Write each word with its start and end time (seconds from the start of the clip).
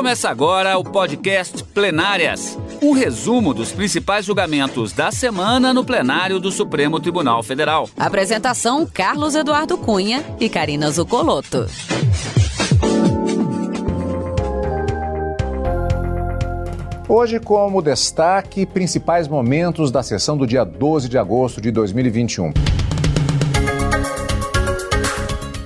Começa 0.00 0.30
agora 0.30 0.78
o 0.78 0.82
podcast 0.82 1.62
Plenárias 1.62 2.58
um 2.80 2.92
resumo 2.92 3.52
dos 3.52 3.70
principais 3.70 4.24
julgamentos 4.24 4.94
da 4.94 5.12
semana 5.12 5.74
no 5.74 5.84
plenário 5.84 6.40
do 6.40 6.50
Supremo 6.50 6.98
Tribunal 6.98 7.42
Federal. 7.42 7.86
Apresentação: 7.98 8.86
Carlos 8.86 9.34
Eduardo 9.34 9.76
Cunha 9.76 10.24
e 10.40 10.48
Karina 10.48 10.90
Zucolotto. 10.90 11.66
Hoje, 17.06 17.38
como 17.38 17.82
destaque, 17.82 18.64
principais 18.64 19.28
momentos 19.28 19.90
da 19.90 20.02
sessão 20.02 20.34
do 20.34 20.46
dia 20.46 20.64
12 20.64 21.10
de 21.10 21.18
agosto 21.18 21.60
de 21.60 21.70
2021. 21.70 22.54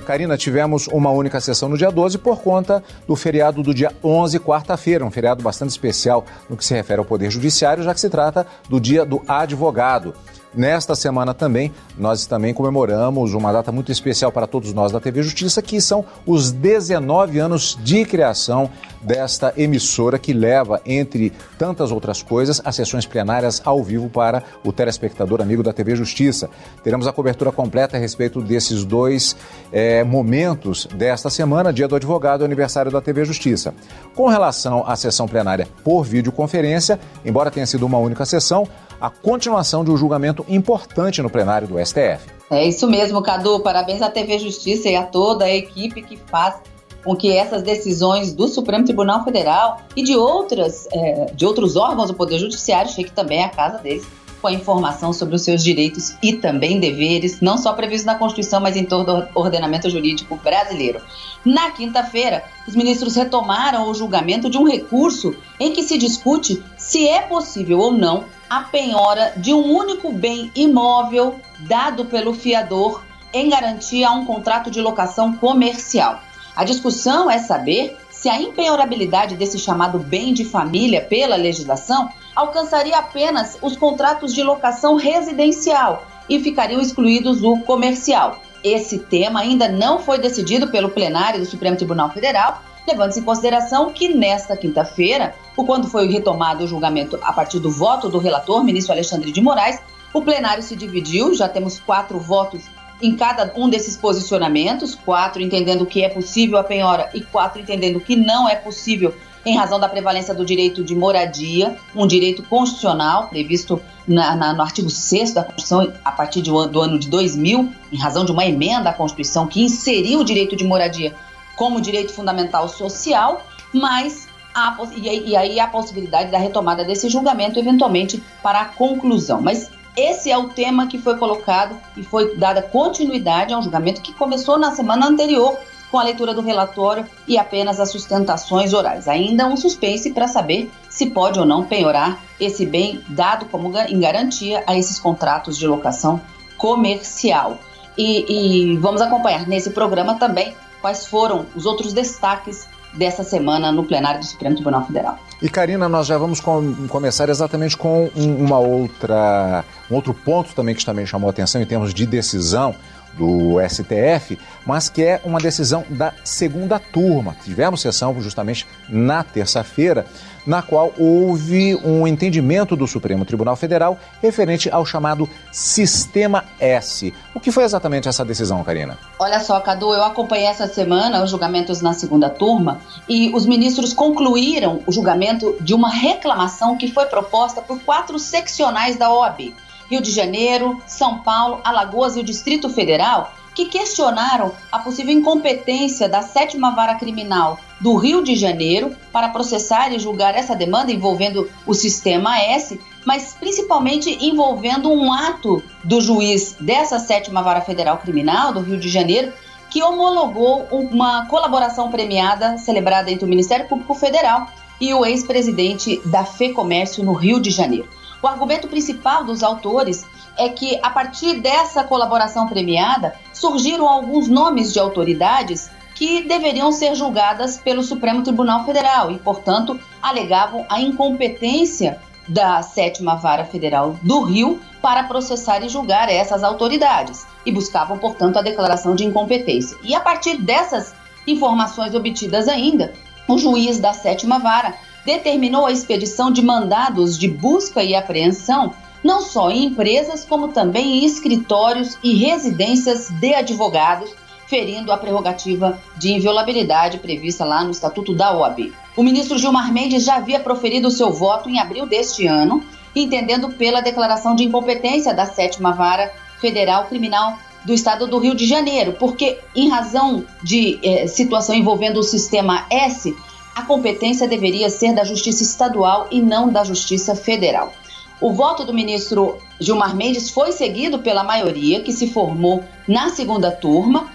Karina, 0.05 0.37
tivemos 0.37 0.87
uma 0.87 1.09
única 1.09 1.41
sessão 1.41 1.67
no 1.67 1.77
dia 1.77 1.91
12 1.91 2.19
por 2.19 2.39
conta 2.41 2.81
do 3.07 3.15
feriado 3.15 3.61
do 3.63 3.73
dia 3.73 3.91
11, 4.03 4.39
quarta-feira, 4.39 5.03
um 5.03 5.11
feriado 5.11 5.43
bastante 5.43 5.71
especial 5.71 6.23
no 6.49 6.55
que 6.55 6.63
se 6.63 6.73
refere 6.73 6.99
ao 6.99 7.05
Poder 7.05 7.29
Judiciário, 7.31 7.83
já 7.83 7.93
que 7.93 7.99
se 7.99 8.09
trata 8.09 8.45
do 8.69 8.79
dia 8.79 9.03
do 9.03 9.21
advogado. 9.27 10.13
Nesta 10.55 10.95
semana 10.95 11.33
também, 11.33 11.73
nós 11.97 12.25
também 12.25 12.53
comemoramos 12.53 13.33
uma 13.33 13.51
data 13.51 13.71
muito 13.71 13.91
especial 13.91 14.31
para 14.31 14.47
todos 14.47 14.73
nós 14.73 14.91
da 14.91 14.99
TV 14.99 15.21
Justiça, 15.21 15.61
que 15.61 15.81
são 15.81 16.05
os 16.25 16.51
19 16.51 17.39
anos 17.39 17.77
de 17.83 18.05
criação 18.05 18.69
desta 19.01 19.53
emissora 19.55 20.17
que 20.17 20.33
leva, 20.33 20.81
entre 20.85 21.31
tantas 21.59 21.91
outras 21.91 22.23
coisas, 22.23 22.61
as 22.65 22.75
sessões 22.75 23.05
plenárias 23.05 23.61
ao 23.63 23.83
vivo 23.83 24.09
para 24.09 24.43
o 24.63 24.73
telespectador 24.73 25.41
amigo 25.41 25.61
da 25.61 25.71
TV 25.71 25.95
Justiça. 25.95 26.49
Teremos 26.83 27.05
a 27.05 27.13
cobertura 27.13 27.51
completa 27.51 27.97
a 27.97 27.99
respeito 27.99 28.41
desses 28.41 28.83
dois 28.83 29.35
é, 29.71 30.03
momentos 30.03 30.87
desta 30.95 31.29
semana, 31.29 31.71
dia 31.71 31.87
do 31.87 31.95
advogado 31.95 32.41
e 32.41 32.45
aniversário 32.45 32.91
da 32.91 33.01
TV 33.01 33.25
Justiça. 33.25 33.73
Com 34.15 34.27
relação 34.27 34.83
à 34.87 34.95
sessão 34.95 35.27
plenária 35.27 35.67
por 35.83 36.03
videoconferência, 36.03 36.99
embora 37.23 37.51
tenha 37.51 37.65
sido 37.67 37.85
uma 37.85 37.99
única 37.99 38.25
sessão, 38.25 38.67
a 38.99 39.09
continuação 39.09 39.83
de 39.83 39.91
um 39.91 39.97
julgamento 39.97 40.44
importante 40.47 41.21
no 41.21 41.29
plenário 41.29 41.67
do 41.67 41.83
STF. 41.83 42.35
É 42.49 42.65
isso 42.65 42.87
mesmo, 42.87 43.21
Cadu. 43.21 43.59
Parabéns 43.59 44.01
à 44.01 44.09
TV 44.09 44.37
Justiça 44.39 44.89
e 44.89 44.95
a 44.95 45.03
toda 45.03 45.45
a 45.45 45.53
equipe 45.53 46.01
que 46.01 46.17
faz 46.17 46.55
com 47.03 47.15
que 47.15 47.31
essas 47.31 47.61
decisões 47.61 48.33
do 48.33 48.47
Supremo 48.47 48.83
Tribunal 48.83 49.23
Federal 49.23 49.81
e 49.95 50.03
de 50.03 50.15
outras 50.15 50.87
é, 50.91 51.31
de 51.33 51.45
outros 51.45 51.75
órgãos 51.75 52.07
do 52.07 52.15
Poder 52.15 52.39
Judiciário 52.39 52.91
chegue 52.91 53.11
também 53.11 53.43
à 53.43 53.49
casa 53.49 53.77
deles 53.77 54.05
com 54.41 54.49
a 54.49 54.53
informação 54.53 55.11
sobre 55.11 55.35
os 55.35 55.41
seus 55.41 55.63
direitos 55.63 56.15
e 56.21 56.33
também 56.33 56.79
deveres, 56.79 57.41
não 57.41 57.57
só 57.57 57.73
previstos 57.73 58.05
na 58.05 58.13
Constituição, 58.13 58.59
mas 58.61 58.75
em 58.75 58.85
todo 58.85 59.27
o 59.33 59.39
ordenamento 59.39 59.89
jurídico 59.89 60.35
brasileiro. 60.35 61.01
Na 61.43 61.71
quinta-feira, 61.71 62.43
os 62.67 62.75
ministros 62.75 63.15
retomaram 63.15 63.89
o 63.89 63.93
julgamento 63.95 64.47
de 64.47 64.57
um 64.59 64.67
recurso 64.67 65.35
em 65.59 65.71
que 65.71 65.81
se 65.81 65.97
discute 65.97 66.63
se 66.77 67.07
é 67.07 67.21
possível 67.21 67.79
ou 67.79 67.91
não 67.91 68.25
a 68.49 68.61
penhora 68.61 69.33
de 69.37 69.53
um 69.53 69.73
único 69.73 70.11
bem 70.11 70.51
imóvel 70.55 71.39
dado 71.59 72.05
pelo 72.05 72.33
fiador 72.33 73.03
em 73.33 73.49
garantia 73.49 74.09
a 74.09 74.13
um 74.13 74.25
contrato 74.25 74.71
de 74.71 74.81
locação 74.81 75.33
comercial. 75.33 76.21
A 76.55 76.63
discussão 76.63 77.29
é 77.29 77.37
saber 77.37 77.97
se 78.09 78.29
a 78.29 78.39
impenhorabilidade 78.39 79.35
desse 79.35 79.59
chamado 79.59 79.99
bem 79.99 80.33
de 80.33 80.45
família 80.45 81.01
pela 81.01 81.35
legislação 81.35 82.09
alcançaria 82.33 82.97
apenas 82.97 83.57
os 83.61 83.75
contratos 83.75 84.33
de 84.33 84.41
locação 84.41 84.95
residencial 84.95 86.05
e 86.29 86.39
ficariam 86.39 86.81
excluídos 86.81 87.43
o 87.43 87.59
comercial. 87.59 88.39
Esse 88.63 88.99
tema 88.99 89.41
ainda 89.41 89.67
não 89.67 89.99
foi 89.99 90.17
decidido 90.17 90.69
pelo 90.69 90.89
plenário 90.89 91.39
do 91.39 91.45
Supremo 91.45 91.77
Tribunal 91.77 92.09
Federal, 92.09 92.63
levando-se 92.87 93.19
em 93.19 93.23
consideração 93.23 93.91
que 93.91 94.09
nesta 94.09 94.55
quinta-feira, 94.55 95.35
quando 95.55 95.87
foi 95.87 96.07
retomado 96.07 96.63
o 96.63 96.67
julgamento 96.67 97.17
a 97.21 97.33
partir 97.33 97.59
do 97.59 97.71
voto 97.71 98.09
do 98.09 98.17
relator, 98.17 98.63
ministro 98.63 98.93
Alexandre 98.93 99.31
de 99.31 99.41
Moraes, 99.41 99.79
o 100.13 100.21
plenário 100.21 100.63
se 100.63 100.75
dividiu, 100.75 101.33
já 101.33 101.49
temos 101.49 101.79
quatro 101.79 102.19
votos 102.19 102.63
em 103.01 103.15
cada 103.15 103.51
um 103.57 103.69
desses 103.69 103.97
posicionamentos, 103.97 104.95
quatro 104.95 105.41
entendendo 105.41 105.85
que 105.85 106.03
é 106.03 106.09
possível 106.09 106.57
a 106.57 106.63
penhora 106.63 107.09
e 107.13 107.21
quatro 107.21 107.61
entendendo 107.61 107.99
que 107.99 108.15
não 108.15 108.47
é 108.47 108.55
possível 108.55 109.13
em 109.45 109.55
razão 109.55 109.79
da 109.79 109.87
prevalência 109.87 110.33
do 110.33 110.43
direito 110.43 110.83
de 110.83 110.95
moradia, 110.95 111.77
um 111.95 112.07
direito 112.07 112.41
constitucional 112.43 113.27
previsto 113.27 113.79
na, 114.07 114.35
na, 114.35 114.53
no 114.53 114.61
artigo 114.61 114.89
6 114.89 115.33
da 115.33 115.43
Constituição 115.43 115.93
a 116.03 116.11
partir 116.11 116.41
do, 116.41 116.65
do 116.67 116.81
ano 116.81 116.97
de 116.97 117.07
2000, 117.07 117.71
em 117.91 117.97
razão 117.97 118.25
de 118.25 118.31
uma 118.31 118.45
emenda 118.45 118.89
à 118.89 118.93
Constituição 118.93 119.45
que 119.45 119.61
inseriu 119.61 120.21
o 120.21 120.23
direito 120.23 120.55
de 120.55 120.63
moradia 120.63 121.13
como 121.55 121.81
direito 121.81 122.13
fundamental 122.13 122.67
social, 122.67 123.45
mas 123.73 124.27
a, 124.53 124.77
e, 124.95 125.29
e 125.29 125.35
aí 125.35 125.59
a 125.59 125.67
possibilidade 125.67 126.31
da 126.31 126.37
retomada 126.37 126.83
desse 126.83 127.09
julgamento 127.09 127.59
eventualmente 127.59 128.23
para 128.41 128.61
a 128.61 128.65
conclusão. 128.65 129.41
Mas 129.41 129.69
esse 129.95 130.31
é 130.31 130.37
o 130.37 130.49
tema 130.49 130.87
que 130.87 130.97
foi 130.97 131.17
colocado 131.17 131.77
e 131.95 132.03
foi 132.03 132.35
dada 132.35 132.61
continuidade 132.61 133.53
a 133.53 133.57
um 133.57 133.61
julgamento 133.61 134.01
que 134.01 134.13
começou 134.13 134.57
na 134.57 134.71
semana 134.71 135.07
anterior 135.07 135.57
com 135.91 135.99
a 135.99 136.03
leitura 136.03 136.33
do 136.33 136.41
relatório 136.41 137.05
e 137.27 137.37
apenas 137.37 137.79
as 137.79 137.91
sustentações 137.91 138.73
orais. 138.73 139.07
Ainda 139.07 139.45
um 139.45 139.55
suspense 139.55 140.11
para 140.11 140.27
saber 140.27 140.69
se 140.89 141.05
pode 141.07 141.39
ou 141.39 141.45
não 141.45 141.63
penhorar 141.63 142.21
esse 142.39 142.65
bem 142.65 143.01
dado 143.07 143.45
como 143.45 143.71
em 143.87 143.99
garantia 143.99 144.63
a 144.67 144.77
esses 144.77 144.99
contratos 144.99 145.57
de 145.57 145.67
locação 145.67 146.19
comercial. 146.57 147.57
E, 147.97 148.73
e 148.73 148.77
vamos 148.77 149.01
acompanhar 149.01 149.47
nesse 149.47 149.69
programa 149.69 150.15
também 150.15 150.53
quais 150.85 151.07
foram 151.07 151.47
os 151.55 151.65
outros 151.65 151.93
destaques 151.93 152.67
dessa 152.93 153.23
semana 153.23 153.71
no 153.71 153.83
plenário 153.83 154.19
do 154.19 154.25
Supremo 154.27 154.53
Tribunal 154.53 154.85
Federal. 154.85 155.17
E 155.41 155.49
Karina, 155.49 155.89
nós 155.89 156.05
já 156.05 156.15
vamos 156.15 156.39
com, 156.39 156.87
começar 156.87 157.27
exatamente 157.27 157.75
com 157.75 158.07
um, 158.15 158.35
uma 158.35 158.59
outra, 158.59 159.65
um 159.89 159.95
outro 159.95 160.13
ponto 160.13 160.53
também 160.53 160.75
que 160.75 160.85
também 160.85 161.03
chamou 161.07 161.27
a 161.27 161.31
atenção 161.31 161.59
em 161.59 161.65
termos 161.65 161.91
de 161.91 162.05
decisão 162.05 162.75
do 163.17 163.55
STF, 163.67 164.37
mas 164.65 164.89
que 164.89 165.03
é 165.03 165.21
uma 165.23 165.39
decisão 165.39 165.85
da 165.89 166.13
segunda 166.23 166.79
turma. 166.79 167.35
Tivemos 167.43 167.81
sessão 167.81 168.19
justamente 168.21 168.67
na 168.89 169.23
terça-feira, 169.23 170.05
na 170.45 170.61
qual 170.61 170.93
houve 170.97 171.75
um 171.83 172.05
entendimento 172.05 172.75
do 172.75 172.87
Supremo 172.87 173.25
Tribunal 173.25 173.55
Federal 173.55 173.97
referente 174.21 174.69
ao 174.69 174.85
chamado 174.85 175.27
Sistema 175.51 176.45
S. 176.59 177.13
O 177.33 177.39
que 177.39 177.51
foi 177.51 177.63
exatamente 177.63 178.07
essa 178.07 178.23
decisão, 178.23 178.63
Karina? 178.63 178.97
Olha 179.17 179.39
só, 179.39 179.59
Cadu, 179.59 179.93
eu 179.93 180.03
acompanhei 180.03 180.45
essa 180.45 180.67
semana 180.67 181.23
os 181.23 181.31
julgamentos 181.31 181.81
na 181.81 181.93
segunda 181.93 182.29
turma 182.29 182.79
e 183.09 183.31
os 183.33 183.45
ministros 183.45 183.93
concluíram 183.93 184.81
o 184.85 184.91
julgamento 184.91 185.55
de 185.59 185.73
uma 185.73 185.89
reclamação 185.89 186.77
que 186.77 186.91
foi 186.91 187.05
proposta 187.05 187.61
por 187.61 187.79
quatro 187.79 188.19
seccionais 188.19 188.97
da 188.97 189.11
OAB. 189.11 189.53
Rio 189.89 190.01
de 190.01 190.11
Janeiro, 190.11 190.81
São 190.87 191.19
Paulo, 191.19 191.61
Alagoas 191.63 192.15
e 192.15 192.19
o 192.19 192.23
Distrito 192.23 192.69
Federal, 192.69 193.33
que 193.53 193.65
questionaram 193.65 194.51
a 194.71 194.79
possível 194.79 195.13
incompetência 195.13 196.09
da 196.09 196.21
sétima 196.21 196.71
vara 196.75 196.95
criminal 196.95 197.57
do 197.79 197.95
Rio 197.95 198.23
de 198.23 198.35
Janeiro 198.35 198.95
para 199.11 199.29
processar 199.29 199.93
e 199.93 199.99
julgar 199.99 200.35
essa 200.35 200.55
demanda 200.55 200.91
envolvendo 200.91 201.49
o 201.65 201.73
sistema 201.73 202.37
S, 202.39 202.79
mas 203.05 203.35
principalmente 203.39 204.17
envolvendo 204.25 204.91
um 204.91 205.11
ato 205.11 205.63
do 205.83 206.01
juiz 206.01 206.57
dessa 206.59 206.99
sétima 206.99 207.41
vara 207.41 207.61
federal 207.61 207.97
criminal 207.97 208.53
do 208.53 208.59
Rio 208.59 208.79
de 208.79 208.89
Janeiro 208.89 209.31
que 209.69 209.83
homologou 209.83 210.67
uma 210.71 211.25
colaboração 211.25 211.89
premiada 211.89 212.57
celebrada 212.57 213.11
entre 213.11 213.25
o 213.25 213.27
Ministério 213.27 213.67
Público 213.67 213.93
Federal 213.93 214.47
e 214.79 214.93
o 214.93 215.05
ex-presidente 215.05 216.01
da 216.05 216.23
FEComércio 216.23 217.03
no 217.03 217.13
Rio 217.13 217.41
de 217.41 217.49
Janeiro. 217.49 217.87
O 218.25 218.27
argumento 218.27 218.67
principal 218.67 219.23
dos 219.23 219.43
autores 219.43 220.03
é 220.35 220.49
que, 220.49 220.79
a 220.81 220.89
partir 220.89 221.41
dessa 221.41 221.83
colaboração 221.83 222.47
premiada, 222.47 223.13
surgiram 223.31 223.87
alguns 223.87 224.27
nomes 224.27 224.73
de 224.73 224.79
autoridades 224.79 225.69
que 225.93 226.23
deveriam 226.23 226.71
ser 226.71 226.95
julgadas 226.95 227.57
pelo 227.57 227.83
Supremo 227.83 228.23
Tribunal 228.23 228.65
Federal 228.65 229.11
e, 229.11 229.19
portanto, 229.19 229.79
alegavam 230.01 230.65
a 230.67 230.81
incompetência 230.81 231.99
da 232.27 232.63
sétima 232.63 233.13
vara 233.13 233.45
federal 233.45 233.95
do 234.01 234.23
Rio 234.23 234.59
para 234.81 235.03
processar 235.03 235.63
e 235.63 235.69
julgar 235.69 236.09
essas 236.09 236.43
autoridades 236.43 237.27
e 237.45 237.51
buscavam, 237.51 237.99
portanto, 237.99 238.39
a 238.39 238.41
declaração 238.41 238.95
de 238.95 239.05
incompetência. 239.05 239.77
E 239.83 239.93
a 239.93 239.99
partir 239.99 240.37
dessas 240.41 240.95
informações 241.27 241.93
obtidas 241.93 242.47
ainda, 242.47 242.91
o 243.27 243.37
juiz 243.37 243.79
da 243.79 243.93
sétima 243.93 244.39
vara 244.39 244.73
determinou 245.05 245.65
a 245.65 245.71
expedição 245.71 246.31
de 246.31 246.41
mandados 246.41 247.17
de 247.17 247.27
busca 247.27 247.83
e 247.83 247.95
apreensão 247.95 248.73
não 249.05 249.21
só 249.21 249.51
em 249.51 249.65
empresas, 249.65 250.25
como 250.25 250.47
também 250.47 250.97
em 250.97 251.05
escritórios 251.05 251.95
e 252.03 252.15
residências 252.15 253.09
de 253.09 253.35
advogados, 253.35 254.09
ferindo 254.47 254.91
a 254.91 254.97
prerrogativa 254.97 255.79
de 255.95 256.11
inviolabilidade 256.11 256.97
prevista 256.97 257.45
lá 257.45 257.63
no 257.63 257.69
Estatuto 257.69 258.15
da 258.15 258.35
OAB. 258.35 258.73
O 258.97 259.03
ministro 259.03 259.37
Gilmar 259.37 259.71
Mendes 259.71 260.03
já 260.03 260.15
havia 260.15 260.39
proferido 260.39 260.89
seu 260.89 261.11
voto 261.11 261.47
em 261.49 261.59
abril 261.59 261.85
deste 261.85 262.25
ano, 262.25 262.63
entendendo 262.95 263.49
pela 263.49 263.81
declaração 263.81 264.35
de 264.35 264.43
incompetência 264.43 265.13
da 265.13 265.27
sétima 265.27 265.71
vara 265.71 266.11
federal 266.41 266.85
criminal 266.85 267.37
do 267.63 267.73
estado 267.73 268.07
do 268.07 268.17
Rio 268.19 268.35
de 268.35 268.45
Janeiro, 268.45 268.93
porque, 268.93 269.39
em 269.55 269.69
razão 269.69 270.23
de 270.41 270.79
eh, 270.83 271.07
situação 271.07 271.55
envolvendo 271.55 271.99
o 271.99 272.03
sistema 272.03 272.65
S, 272.69 273.15
a 273.55 273.61
competência 273.61 274.27
deveria 274.27 274.69
ser 274.69 274.93
da 274.93 275.05
Justiça 275.05 275.41
Estadual 275.41 276.07
e 276.11 276.21
não 276.21 276.49
da 276.49 276.65
Justiça 276.65 277.15
Federal. 277.15 277.73
O 278.19 278.33
voto 278.33 278.65
do 278.65 278.73
ministro 278.73 279.37
Gilmar 279.59 279.95
Mendes 279.95 280.29
foi 280.29 280.51
seguido 280.51 280.99
pela 280.99 281.23
maioria 281.23 281.81
que 281.81 281.93
se 281.93 282.07
formou 282.11 282.63
na 282.85 283.09
segunda 283.09 283.51
turma. 283.51 284.09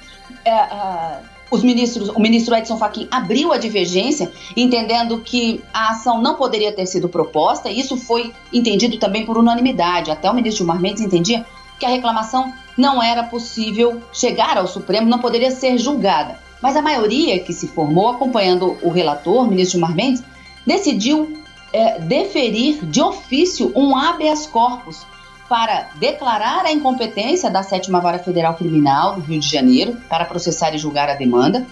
É, 0.45 0.51
é, 0.51 1.19
os 1.51 1.63
ministros, 1.63 2.11
o 2.11 2.21
ministro 2.21 2.55
Edson 2.55 2.77
Fachin 2.77 3.09
abriu 3.11 3.53
a 3.53 3.59
divergência, 3.59 4.31
entendendo 4.57 5.21
que 5.21 5.63
a 5.73 5.91
ação 5.91 6.21
não 6.21 6.35
poderia 6.35 6.73
ter 6.73 6.87
sido 6.87 7.09
proposta, 7.09 7.69
e 7.69 7.81
isso 7.81 7.97
foi 7.97 8.33
entendido 8.53 8.99
também 8.99 9.25
por 9.25 9.37
unanimidade. 9.37 10.11
Até 10.11 10.31
o 10.31 10.35
ministro 10.35 10.59
Gilmar 10.59 10.81
Mendes 10.81 11.03
entendia 11.03 11.45
que 11.79 11.87
a 11.87 11.89
reclamação 11.89 12.53
não 12.77 13.03
era 13.03 13.23
possível 13.25 14.01
chegar 14.13 14.59
ao 14.59 14.67
Supremo, 14.67 15.09
não 15.09 15.19
poderia 15.19 15.51
ser 15.51 15.77
julgada. 15.79 16.39
Mas 16.61 16.77
a 16.77 16.83
maioria 16.83 17.41
que 17.41 17.53
se 17.53 17.69
formou, 17.69 18.09
acompanhando 18.09 18.77
o 18.83 18.91
relator, 18.91 19.49
ministro 19.49 19.79
Gilmar 19.79 19.95
Mendes, 19.95 20.23
decidiu 20.67 21.43
é, 21.73 21.99
deferir 21.99 22.85
de 22.85 23.01
ofício 23.01 23.73
um 23.75 23.97
habeas 23.97 24.47
corpus 24.47 25.07
para 25.49 25.91
declarar 25.97 26.65
a 26.65 26.73
incompetência 26.73 27.51
da 27.51 27.63
Sétima 27.63 28.01
Vara 28.01 28.19
Federal 28.19 28.55
Criminal 28.55 29.15
do 29.15 29.21
Rio 29.21 29.41
de 29.41 29.49
Janeiro 29.49 29.97
para 30.09 30.25
processar 30.25 30.75
e 30.75 30.79
julgar 30.79 31.09
a 31.09 31.15
demanda, 31.15 31.67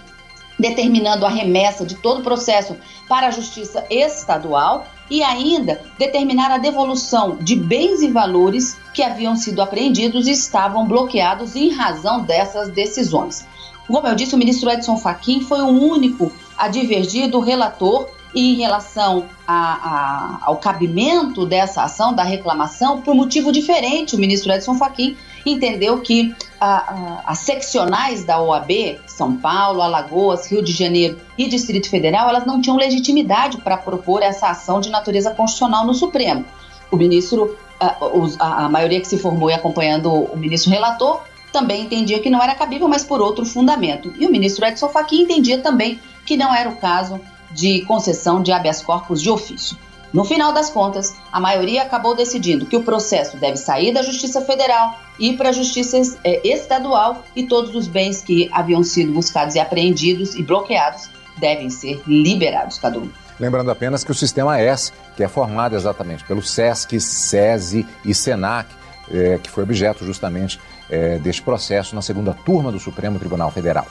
determinando 0.59 1.25
a 1.25 1.29
remessa 1.29 1.87
de 1.87 1.95
todo 1.95 2.21
o 2.21 2.25
processo 2.25 2.77
para 3.09 3.29
a 3.29 3.31
Justiça 3.31 3.85
Estadual 3.89 4.87
e 5.09 5.23
ainda 5.23 5.81
determinar 5.97 6.51
a 6.51 6.59
devolução 6.59 7.37
de 7.37 7.55
bens 7.55 8.03
e 8.03 8.09
valores 8.09 8.77
que 8.93 9.03
haviam 9.03 9.37
sido 9.37 9.63
apreendidos 9.63 10.27
e 10.27 10.33
estavam 10.33 10.87
bloqueados 10.87 11.55
em 11.55 11.71
razão 11.71 12.23
dessas 12.23 12.69
decisões. 12.71 13.47
Como 13.89 14.07
eu 14.07 14.15
disse, 14.15 14.35
o 14.35 14.39
ministro 14.39 14.71
Edson 14.71 14.97
Fachin 14.99 15.41
foi 15.41 15.61
o 15.61 15.69
único 15.69 16.31
a 16.57 16.69
divergir 16.69 17.31
do 17.31 17.41
relator 17.41 18.09
em 18.35 18.57
relação 18.57 19.25
a, 19.47 19.55
a, 19.55 20.39
ao 20.43 20.59
cabimento 20.59 21.47
dessa 21.47 21.83
ação, 21.83 22.13
da 22.13 22.23
reclamação, 22.23 23.01
por 23.01 23.15
motivo 23.15 23.51
diferente, 23.51 24.15
o 24.15 24.19
ministro 24.19 24.53
Edson 24.53 24.75
Fachin 24.75 25.17
entendeu 25.47 26.01
que 26.01 26.35
as 26.61 27.39
seccionais 27.39 28.25
da 28.25 28.41
OAB, 28.41 28.99
São 29.07 29.37
Paulo, 29.37 29.81
Alagoas, 29.81 30.51
Rio 30.51 30.63
de 30.63 30.73
Janeiro 30.73 31.19
e 31.39 31.49
Distrito 31.49 31.89
Federal, 31.89 32.29
elas 32.29 32.45
não 32.45 32.61
tinham 32.61 32.77
legitimidade 32.77 33.59
para 33.59 33.77
propor 33.77 34.23
essa 34.23 34.49
ação 34.49 34.81
de 34.81 34.91
natureza 34.91 35.31
constitucional 35.31 35.87
no 35.87 35.95
Supremo. 35.95 36.45
O 36.91 36.97
ministro, 36.97 37.57
a, 37.81 38.65
a 38.65 38.69
maioria 38.69 39.01
que 39.01 39.07
se 39.07 39.19
formou 39.19 39.49
e 39.51 39.55
acompanhando 39.55 40.13
o 40.13 40.37
ministro 40.37 40.71
relator, 40.71 41.23
também 41.53 41.85
entendia 41.85 42.21
que 42.21 42.31
não 42.31 42.43
era 42.43 42.55
cabível, 42.55 42.89
mas 42.89 43.05
por 43.05 43.21
outro 43.21 43.45
fundamento. 43.45 44.13
E 44.19 44.27
o 44.27 44.31
ministro 44.31 44.65
Edson 44.65 44.89
Fachin 44.89 45.23
entendia 45.23 45.59
também 45.59 46.01
que 46.25 46.37
não 46.37 46.55
era 46.55 46.69
o 46.69 46.77
caso 46.77 47.21
de 47.51 47.83
concessão 47.83 48.43
de 48.43 48.53
habeas 48.53 48.83
corpus 48.83 49.23
de 49.23 49.31
ofício. 49.31 49.77
No 50.13 50.25
final 50.25 50.53
das 50.53 50.71
contas, 50.71 51.15
a 51.31 51.39
maioria 51.39 51.83
acabou 51.83 52.15
decidindo 52.15 52.65
que 52.65 52.77
o 52.77 52.83
processo 52.83 53.37
deve 53.37 53.57
sair 53.57 53.93
da 53.93 54.03
Justiça 54.03 54.41
Federal 54.41 54.99
e 55.19 55.31
ir 55.31 55.37
para 55.37 55.51
a 55.51 55.53
Justiça 55.53 55.99
é, 56.25 56.49
Estadual 56.49 57.23
e 57.37 57.47
todos 57.47 57.75
os 57.75 57.87
bens 57.87 58.23
que 58.23 58.49
haviam 58.53 58.83
sido 58.83 59.13
buscados 59.13 59.55
e 59.55 59.59
apreendidos 59.59 60.35
e 60.35 60.43
bloqueados 60.43 61.11
devem 61.37 61.69
ser 61.69 62.03
liberados, 62.07 62.79
cada 62.79 62.99
um. 62.99 63.11
Lembrando 63.39 63.71
apenas 63.71 64.03
que 64.03 64.11
o 64.11 64.15
Sistema 64.15 64.59
S, 64.59 64.93
que 65.15 65.23
é 65.23 65.29
formado 65.29 65.77
exatamente 65.77 66.25
pelo 66.25 66.43
SESC, 66.43 66.99
SESI 66.99 67.87
e 68.05 68.15
SENAC, 68.15 68.69
é, 69.11 69.39
que 69.43 69.51
foi 69.51 69.63
objeto 69.63 70.05
justamente 70.05 70.59
é, 70.91 71.19
deste 71.19 71.43
processo 71.43 71.95
na 71.95 72.03
segunda 72.03 72.33
turma 72.33 72.73
do 72.73 72.79
Supremo 72.79 73.19
Tribunal 73.19 73.51
Federal. 73.51 73.87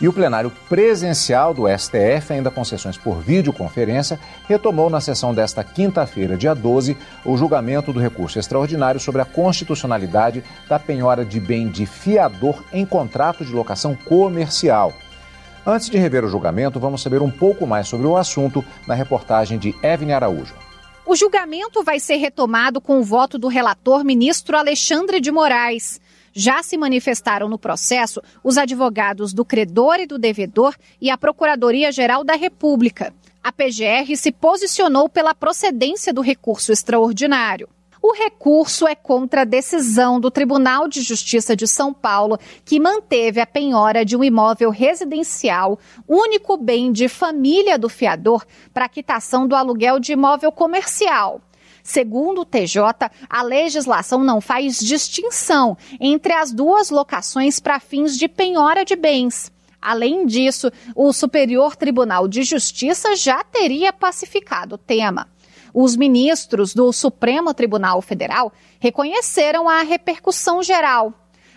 E 0.00 0.08
o 0.08 0.12
plenário 0.14 0.50
presencial 0.66 1.52
do 1.52 1.68
STF, 1.68 2.32
ainda 2.32 2.50
com 2.50 2.64
sessões 2.64 2.96
por 2.96 3.20
videoconferência, 3.20 4.18
retomou 4.48 4.88
na 4.88 4.98
sessão 4.98 5.34
desta 5.34 5.62
quinta-feira, 5.62 6.38
dia 6.38 6.54
12, 6.54 6.96
o 7.22 7.36
julgamento 7.36 7.92
do 7.92 8.00
recurso 8.00 8.38
extraordinário 8.38 8.98
sobre 8.98 9.20
a 9.20 9.26
constitucionalidade 9.26 10.42
da 10.66 10.78
penhora 10.78 11.22
de 11.22 11.38
bem 11.38 11.68
de 11.68 11.84
fiador 11.84 12.64
em 12.72 12.86
contrato 12.86 13.44
de 13.44 13.52
locação 13.52 13.94
comercial. 13.94 14.94
Antes 15.66 15.90
de 15.90 15.98
rever 15.98 16.24
o 16.24 16.30
julgamento, 16.30 16.80
vamos 16.80 17.02
saber 17.02 17.20
um 17.20 17.30
pouco 17.30 17.66
mais 17.66 17.86
sobre 17.86 18.06
o 18.06 18.16
assunto 18.16 18.64
na 18.86 18.94
reportagem 18.94 19.58
de 19.58 19.74
Evne 19.82 20.14
Araújo. 20.14 20.54
O 21.04 21.14
julgamento 21.14 21.82
vai 21.82 22.00
ser 22.00 22.16
retomado 22.16 22.80
com 22.80 23.00
o 23.00 23.04
voto 23.04 23.38
do 23.38 23.48
relator 23.48 24.02
ministro 24.02 24.56
Alexandre 24.56 25.20
de 25.20 25.30
Moraes. 25.30 26.00
Já 26.32 26.62
se 26.62 26.76
manifestaram 26.76 27.48
no 27.48 27.58
processo 27.58 28.20
os 28.42 28.56
advogados 28.56 29.32
do 29.32 29.44
credor 29.44 29.96
e 29.98 30.06
do 30.06 30.18
devedor 30.18 30.74
e 31.00 31.10
a 31.10 31.18
Procuradoria-Geral 31.18 32.22
da 32.22 32.34
República. 32.34 33.12
A 33.42 33.50
PGR 33.50 34.16
se 34.16 34.30
posicionou 34.30 35.08
pela 35.08 35.34
procedência 35.34 36.12
do 36.12 36.20
recurso 36.20 36.72
extraordinário. 36.72 37.68
O 38.02 38.14
recurso 38.14 38.86
é 38.88 38.94
contra 38.94 39.42
a 39.42 39.44
decisão 39.44 40.18
do 40.18 40.30
Tribunal 40.30 40.88
de 40.88 41.02
Justiça 41.02 41.54
de 41.54 41.66
São 41.66 41.92
Paulo, 41.92 42.38
que 42.64 42.80
manteve 42.80 43.40
a 43.40 43.46
penhora 43.46 44.06
de 44.06 44.16
um 44.16 44.24
imóvel 44.24 44.70
residencial, 44.70 45.78
único 46.08 46.56
bem 46.56 46.92
de 46.92 47.08
família 47.08 47.78
do 47.78 47.90
fiador, 47.90 48.46
para 48.72 48.88
quitação 48.88 49.46
do 49.46 49.54
aluguel 49.54 50.00
de 50.00 50.12
imóvel 50.12 50.50
comercial. 50.50 51.42
Segundo 51.82 52.42
o 52.42 52.44
TJ, 52.44 53.10
a 53.28 53.42
legislação 53.42 54.22
não 54.22 54.40
faz 54.40 54.78
distinção 54.78 55.76
entre 56.00 56.32
as 56.32 56.52
duas 56.52 56.90
locações 56.90 57.58
para 57.58 57.80
fins 57.80 58.16
de 58.16 58.28
penhora 58.28 58.84
de 58.84 58.96
bens. 58.96 59.50
Além 59.80 60.26
disso, 60.26 60.70
o 60.94 61.12
Superior 61.12 61.74
Tribunal 61.74 62.28
de 62.28 62.42
Justiça 62.42 63.16
já 63.16 63.42
teria 63.42 63.92
pacificado 63.92 64.74
o 64.74 64.78
tema. 64.78 65.26
Os 65.72 65.96
ministros 65.96 66.74
do 66.74 66.92
Supremo 66.92 67.54
Tribunal 67.54 68.02
Federal 68.02 68.52
reconheceram 68.78 69.68
a 69.68 69.82
repercussão 69.82 70.62
geral 70.62 71.14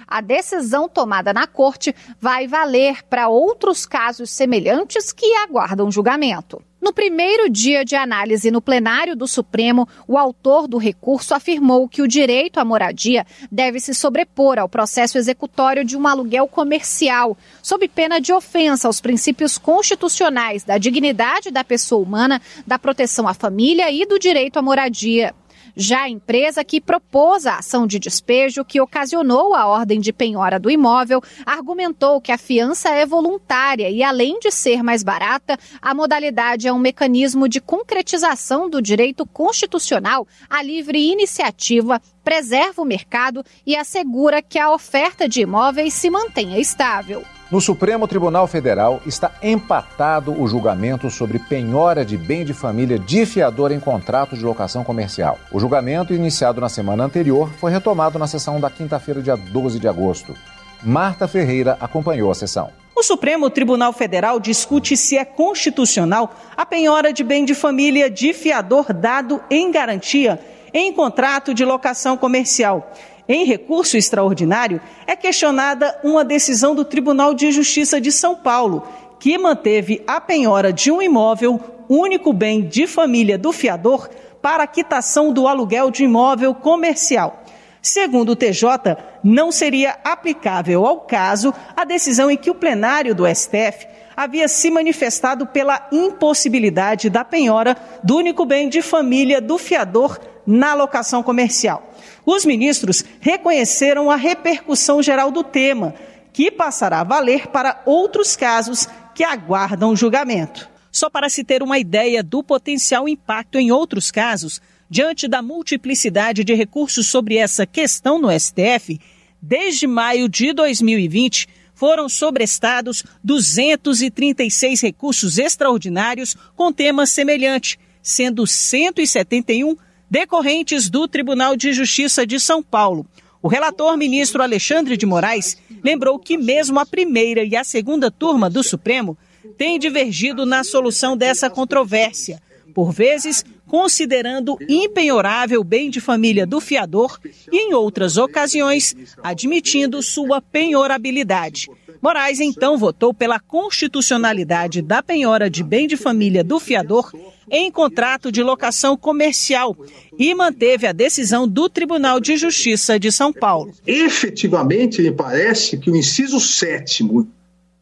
a 0.07 0.21
decisão 0.21 0.87
tomada 0.87 1.33
na 1.33 1.47
corte 1.47 1.95
vai 2.19 2.47
valer 2.47 3.03
para 3.03 3.29
outros 3.29 3.85
casos 3.85 4.29
semelhantes 4.29 5.11
que 5.11 5.33
aguardam 5.37 5.91
julgamento. 5.91 6.61
No 6.83 6.91
primeiro 6.91 7.49
dia 7.49 7.85
de 7.85 7.95
análise 7.95 8.51
no 8.51 8.61
plenário 8.61 9.15
do 9.15 9.25
Supremo, 9.25 9.87
o 10.05 10.17
autor 10.17 10.67
do 10.67 10.77
recurso 10.77 11.33
afirmou 11.33 11.87
que 11.87 12.01
o 12.01 12.07
direito 12.09 12.59
à 12.59 12.65
moradia 12.65 13.25
deve 13.49 13.79
se 13.79 13.93
sobrepor 13.93 14.59
ao 14.59 14.67
processo 14.67 15.17
executório 15.17 15.85
de 15.85 15.95
um 15.95 16.05
aluguel 16.05 16.45
comercial, 16.45 17.37
sob 17.61 17.87
pena 17.87 18.19
de 18.19 18.33
ofensa 18.33 18.89
aos 18.89 18.99
princípios 18.99 19.57
constitucionais 19.57 20.65
da 20.65 20.77
dignidade 20.77 21.51
da 21.51 21.63
pessoa 21.63 22.03
humana, 22.03 22.41
da 22.67 22.77
proteção 22.77 23.29
à 23.29 23.33
família 23.33 23.89
e 23.89 24.05
do 24.05 24.19
direito 24.19 24.59
à 24.59 24.61
moradia. 24.61 25.33
Já 25.75 26.03
a 26.03 26.09
empresa 26.09 26.63
que 26.63 26.79
propôs 26.79 27.47
a 27.47 27.57
ação 27.57 27.87
de 27.87 27.97
despejo 27.97 28.63
que 28.63 28.79
ocasionou 28.79 29.55
a 29.55 29.65
ordem 29.65 29.99
de 29.99 30.13
penhora 30.13 30.59
do 30.59 30.69
imóvel 30.69 31.21
argumentou 31.45 32.21
que 32.21 32.31
a 32.31 32.37
fiança 32.37 32.89
é 32.89 33.05
voluntária 33.05 33.89
e, 33.89 34.03
além 34.03 34.39
de 34.39 34.51
ser 34.51 34.83
mais 34.83 35.01
barata, 35.01 35.57
a 35.81 35.93
modalidade 35.93 36.67
é 36.67 36.73
um 36.73 36.77
mecanismo 36.77 37.49
de 37.49 37.59
concretização 37.59 38.69
do 38.69 38.81
direito 38.81 39.25
constitucional 39.25 40.27
à 40.47 40.61
livre 40.61 40.99
iniciativa, 40.99 41.99
preserva 42.23 42.81
o 42.81 42.85
mercado 42.85 43.43
e 43.65 43.75
assegura 43.75 44.41
que 44.41 44.59
a 44.59 44.71
oferta 44.71 45.27
de 45.27 45.41
imóveis 45.41 45.93
se 45.93 46.09
mantenha 46.09 46.59
estável. 46.59 47.23
No 47.53 47.61
Supremo 47.61 48.07
Tribunal 48.07 48.47
Federal 48.47 48.99
está 49.05 49.31
empatado 49.39 50.31
o 50.41 50.47
julgamento 50.47 51.07
sobre 51.11 51.37
penhora 51.37 52.03
de 52.03 52.17
bem 52.17 52.43
de 52.43 52.51
família 52.51 52.97
de 52.97 53.27
fiador 53.27 53.71
em 53.71 53.79
contrato 53.79 54.35
de 54.35 54.43
locação 54.43 54.83
comercial. 54.83 55.37
O 55.51 55.59
julgamento, 55.59 56.15
iniciado 56.15 56.59
na 56.59 56.67
semana 56.67 57.03
anterior, 57.03 57.51
foi 57.59 57.71
retomado 57.71 58.17
na 58.17 58.25
sessão 58.25 58.59
da 58.59 58.71
quinta-feira, 58.71 59.21
dia 59.21 59.35
12 59.37 59.79
de 59.79 59.87
agosto. 59.87 60.35
Marta 60.81 61.27
Ferreira 61.27 61.77
acompanhou 61.79 62.31
a 62.31 62.33
sessão. 62.33 62.71
O 62.95 63.03
Supremo 63.03 63.47
Tribunal 63.51 63.93
Federal 63.93 64.39
discute 64.39 64.97
se 64.97 65.15
é 65.15 65.23
constitucional 65.23 66.33
a 66.57 66.65
penhora 66.65 67.13
de 67.13 67.23
bem 67.23 67.45
de 67.45 67.53
família 67.53 68.09
de 68.09 68.33
fiador 68.33 68.91
dado 68.91 69.39
em 69.51 69.69
garantia 69.69 70.39
em 70.73 70.91
contrato 70.91 71.53
de 71.53 71.63
locação 71.63 72.17
comercial 72.17 72.91
em 73.27 73.45
recurso 73.45 73.97
extraordinário, 73.97 74.81
é 75.07 75.15
questionada 75.15 75.99
uma 76.03 76.25
decisão 76.25 76.75
do 76.75 76.83
Tribunal 76.83 77.33
de 77.33 77.51
Justiça 77.51 77.99
de 77.99 78.11
São 78.11 78.35
Paulo, 78.35 78.87
que 79.19 79.37
manteve 79.37 80.03
a 80.05 80.19
penhora 80.19 80.73
de 80.73 80.91
um 80.91 81.01
imóvel, 81.01 81.59
único 81.87 82.33
bem 82.33 82.61
de 82.61 82.87
família 82.87 83.37
do 83.37 83.51
fiador, 83.51 84.09
para 84.41 84.67
quitação 84.67 85.31
do 85.31 85.47
aluguel 85.47 85.89
de 85.89 86.03
imóvel 86.03 86.53
comercial. 86.53 87.43
Segundo 87.81 88.29
o 88.31 88.35
TJ, 88.35 88.97
não 89.23 89.51
seria 89.51 89.97
aplicável 90.03 90.85
ao 90.85 91.01
caso 91.01 91.53
a 91.75 91.83
decisão 91.85 92.29
em 92.29 92.37
que 92.37 92.49
o 92.49 92.55
plenário 92.55 93.15
do 93.15 93.25
STF 93.27 93.87
havia 94.15 94.47
se 94.47 94.69
manifestado 94.69 95.47
pela 95.47 95.87
impossibilidade 95.91 97.09
da 97.09 97.25
penhora 97.25 97.75
do 98.03 98.17
único 98.17 98.45
bem 98.45 98.69
de 98.69 98.81
família 98.81 99.41
do 99.41 99.57
fiador 99.57 100.19
na 100.45 100.73
locação 100.73 101.23
comercial. 101.23 101.92
Os 102.25 102.45
ministros 102.45 103.03
reconheceram 103.19 104.09
a 104.09 104.15
repercussão 104.15 105.01
geral 105.01 105.31
do 105.31 105.43
tema, 105.43 105.93
que 106.31 106.49
passará 106.49 107.01
a 107.01 107.03
valer 107.03 107.47
para 107.47 107.81
outros 107.85 108.35
casos 108.35 108.87
que 109.13 109.23
aguardam 109.23 109.95
julgamento. 109.95 110.69
Só 110.91 111.09
para 111.09 111.29
se 111.29 111.43
ter 111.43 111.61
uma 111.61 111.79
ideia 111.79 112.23
do 112.23 112.43
potencial 112.43 113.07
impacto 113.09 113.57
em 113.57 113.71
outros 113.71 114.11
casos, 114.11 114.61
diante 114.89 115.27
da 115.27 115.41
multiplicidade 115.41 116.43
de 116.43 116.53
recursos 116.53 117.07
sobre 117.07 117.37
essa 117.37 117.65
questão 117.65 118.19
no 118.19 118.29
STF, 118.31 118.99
desde 119.41 119.87
maio 119.87 120.29
de 120.29 120.53
2020 120.53 121.47
foram 121.73 122.07
sobrestados 122.07 123.03
236 123.23 124.81
recursos 124.81 125.37
extraordinários 125.37 126.35
com 126.55 126.71
tema 126.71 127.05
semelhante, 127.05 127.79
sendo 128.01 128.45
171 128.45 129.75
decorrentes 130.13 130.91
do 130.91 131.07
Tribunal 131.07 131.55
de 131.55 131.73
Justiça 131.73 132.23
de 132.23 132.39
São 132.39 132.61
Paulo. 132.61 133.03
O 133.41 133.47
relator 133.47 133.97
ministro 133.97 134.43
Alexandre 134.43 134.95
de 134.95 135.07
Moraes 135.07 135.57
lembrou 135.83 136.19
que 136.19 136.37
mesmo 136.37 136.79
a 136.79 136.85
primeira 136.85 137.43
e 137.43 137.55
a 137.55 137.63
segunda 137.63 138.11
turma 138.11 138.47
do 138.47 138.61
Supremo 138.61 139.17
têm 139.57 139.79
divergido 139.79 140.45
na 140.45 140.63
solução 140.63 141.17
dessa 141.17 141.49
controvérsia, 141.49 142.39
por 142.75 142.91
vezes 142.91 143.43
considerando 143.67 144.55
impenhorável 144.69 145.61
o 145.61 145.63
bem 145.63 145.89
de 145.89 145.99
família 145.99 146.45
do 146.45 146.61
fiador 146.61 147.19
e, 147.51 147.57
em 147.57 147.73
outras 147.73 148.15
ocasiões, 148.15 148.95
admitindo 149.23 149.99
sua 150.03 150.39
penhorabilidade. 150.39 151.71
Moraes 152.03 152.41
então 152.41 152.77
votou 152.77 153.13
pela 153.13 153.39
constitucionalidade 153.39 154.81
da 154.81 155.01
penhora 155.01 155.49
de 155.49 155.63
bem 155.63 155.87
de 155.87 155.95
família 155.95 156.43
do 156.43 156.59
fiador 156.59 157.09
em 157.49 157.71
contrato 157.71 158.29
de 158.29 158.43
locação 158.43 158.97
comercial 158.97 159.73
e 160.19 160.35
manteve 160.35 160.85
a 160.85 160.91
decisão 160.91 161.47
do 161.47 161.69
Tribunal 161.69 162.19
de 162.19 162.35
Justiça 162.35 162.99
de 162.99 163.09
São 163.09 163.31
Paulo. 163.31 163.71
Efetivamente, 163.87 165.01
me 165.01 165.13
parece 165.13 165.77
que 165.77 165.89
o 165.89 165.95
inciso 165.95 166.41
7 166.41 167.05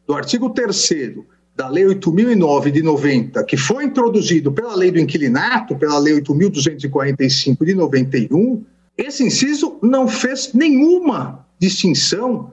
do 0.05 0.13
artigo 0.13 0.51
3 0.51 1.15
da 1.55 1.67
Lei 1.67 1.85
8.009 1.85 2.69
de 2.69 2.83
90, 2.83 3.43
que 3.43 3.57
foi 3.57 3.85
introduzido 3.85 4.51
pela 4.51 4.75
Lei 4.75 4.91
do 4.91 4.99
Inquilinato, 4.99 5.75
pela 5.75 5.97
Lei 5.97 6.13
8.245 6.21 7.65
de 7.65 7.73
91, 7.73 8.63
esse 8.95 9.23
inciso 9.23 9.79
não 9.81 10.07
fez 10.07 10.53
nenhuma 10.53 11.43
distinção 11.57 12.51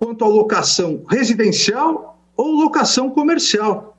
quanto 0.00 0.24
à 0.24 0.28
locação 0.28 1.04
residencial 1.06 2.18
ou 2.34 2.52
locação 2.52 3.10
comercial, 3.10 3.98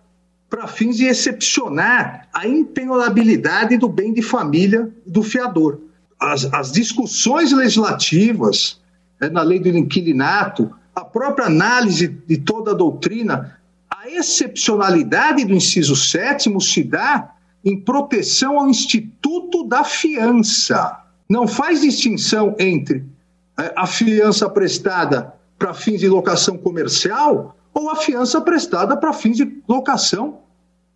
para 0.50 0.67
fins 0.67 0.98
de 0.98 1.05
excepcionar 1.05 2.27
a 2.34 2.48
impenhorabilidade 2.48 3.77
do 3.77 3.88
bem 3.88 4.12
de 4.12 4.24
família 4.24 4.91
do 5.05 5.22
fiador. 5.22 5.79
As, 6.20 6.51
as 6.51 6.72
discussões 6.72 7.51
legislativas 7.51 8.81
né, 9.20 9.29
na 9.29 9.43
lei 9.43 9.60
do 9.60 9.70
inquilinato, 9.70 10.74
a 10.93 11.05
própria 11.05 11.46
análise 11.46 12.08
de 12.08 12.38
toda 12.39 12.72
a 12.72 12.75
doutrina, 12.75 13.60
a 13.88 14.10
excepcionalidade 14.10 15.46
do 15.46 15.53
inciso 15.53 15.96
sétimo 15.96 16.60
se 16.60 16.84
dá 16.84 17.36
em 17.63 17.79
proteção 17.79 18.60
ao 18.60 18.67
instituto 18.67 19.63
da 19.67 19.84
fiança. 19.84 21.00
Não 21.29 21.48
faz 21.48 21.81
distinção 21.81 22.55
entre 22.58 23.05
é, 23.58 23.72
a 23.75 23.86
fiança 23.86 24.50
prestada 24.50 25.39
para 25.61 25.75
fins 25.75 25.99
de 25.99 26.09
locação 26.09 26.57
comercial 26.57 27.55
ou 27.71 27.91
a 27.91 27.95
fiança 27.95 28.41
prestada 28.41 28.97
para 28.97 29.13
fins 29.13 29.37
de 29.37 29.61
locação 29.67 30.39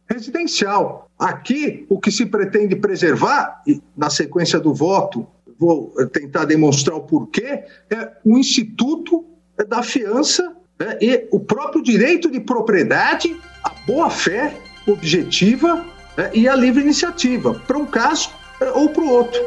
residencial. 0.09 1.07
Aqui, 1.19 1.85
o 1.87 1.99
que 1.99 2.11
se 2.11 2.25
pretende 2.25 2.75
preservar, 2.75 3.61
e 3.67 3.79
na 3.95 4.09
sequência 4.09 4.59
do 4.59 4.73
voto, 4.73 5.27
vou 5.59 5.93
tentar 6.11 6.45
demonstrar 6.45 6.97
o 6.97 7.01
porquê, 7.01 7.63
é 7.91 8.11
o 8.25 8.39
instituto 8.39 9.23
da 9.67 9.83
fiança 9.83 10.55
né, 10.79 10.97
e 10.99 11.27
o 11.31 11.39
próprio 11.39 11.83
direito 11.83 12.31
de 12.31 12.39
propriedade, 12.39 13.39
a 13.63 13.69
boa-fé 13.85 14.51
objetiva 14.87 15.85
né, 16.17 16.31
e 16.33 16.47
a 16.47 16.55
livre 16.55 16.81
iniciativa, 16.81 17.53
para 17.67 17.77
um 17.77 17.85
caso 17.85 18.31
é, 18.59 18.71
ou 18.71 18.89
para 18.89 19.03
o 19.03 19.09
outro. 19.09 19.39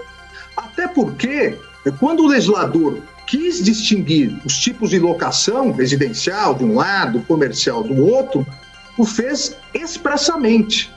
Até 0.56 0.86
porque, 0.86 1.58
quando 1.98 2.22
o 2.22 2.28
legislador 2.28 3.02
quis 3.28 3.62
distinguir 3.62 4.34
os 4.44 4.58
tipos 4.58 4.88
de 4.88 4.98
locação, 4.98 5.70
residencial 5.70 6.54
de 6.54 6.64
um 6.64 6.74
lado, 6.74 7.20
comercial 7.28 7.84
do 7.84 8.02
outro, 8.02 8.44
o 8.96 9.04
fez 9.04 9.54
expressamente. 9.74 10.90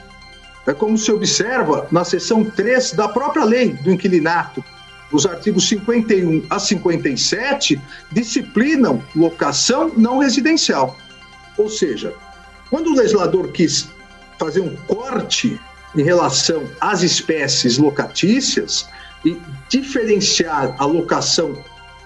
É 0.66 0.74
como 0.74 0.98
se 0.98 1.12
observa 1.12 1.88
na 1.92 2.06
seção 2.06 2.46
3 2.46 2.94
da 2.94 3.10
própria 3.10 3.44
lei 3.44 3.74
do 3.74 3.92
inquilinato. 3.92 4.64
Os 5.12 5.26
artigos 5.26 5.68
51 5.68 6.46
a 6.50 6.58
57 6.58 7.80
disciplinam 8.14 9.04
locação 9.14 9.92
não 9.98 10.20
residencial. 10.20 10.96
Ou 11.58 11.68
seja, 11.68 12.14
quando 12.70 12.92
o 12.92 12.96
legislador 12.96 13.50
quis 13.50 13.90
fazer 14.40 14.62
um 14.62 14.74
corte 14.88 15.60
em 15.94 16.02
relação 16.02 16.64
às 16.80 17.04
espécies 17.04 17.78
locatícias 17.78 18.88
e 19.26 19.38
diferenciar 19.68 20.74
a 20.80 20.86
locação 20.86 21.62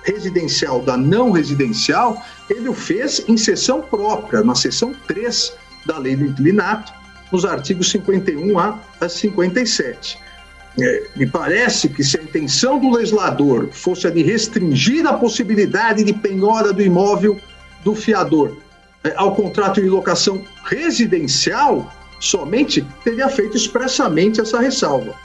residencial 0.05 0.79
da 0.81 0.95
não 0.95 1.31
residencial, 1.31 2.23
ele 2.49 2.69
o 2.69 2.73
fez 2.73 3.25
em 3.27 3.35
sessão 3.35 3.81
própria, 3.81 4.43
na 4.43 4.55
seção 4.55 4.93
3 5.07 5.53
da 5.85 5.97
lei 5.97 6.15
do 6.15 6.25
inclinato, 6.25 6.93
nos 7.31 7.43
artigos 7.43 7.89
51 7.89 8.57
a 8.57 8.79
57. 9.09 10.17
É, 10.79 11.03
me 11.15 11.25
parece 11.25 11.89
que 11.89 12.03
se 12.03 12.19
a 12.19 12.23
intenção 12.23 12.79
do 12.79 12.91
legislador 12.91 13.69
fosse 13.71 14.07
a 14.07 14.09
de 14.09 14.21
restringir 14.21 15.07
a 15.07 15.13
possibilidade 15.13 16.03
de 16.03 16.13
penhora 16.13 16.73
do 16.73 16.81
imóvel 16.81 17.39
do 17.83 17.95
fiador 17.95 18.57
é, 19.03 19.13
ao 19.15 19.33
contrato 19.33 19.81
de 19.81 19.87
locação 19.87 20.43
residencial, 20.65 21.91
somente 22.19 22.85
teria 23.03 23.29
feito 23.29 23.55
expressamente 23.55 24.41
essa 24.41 24.59
ressalva. 24.59 25.15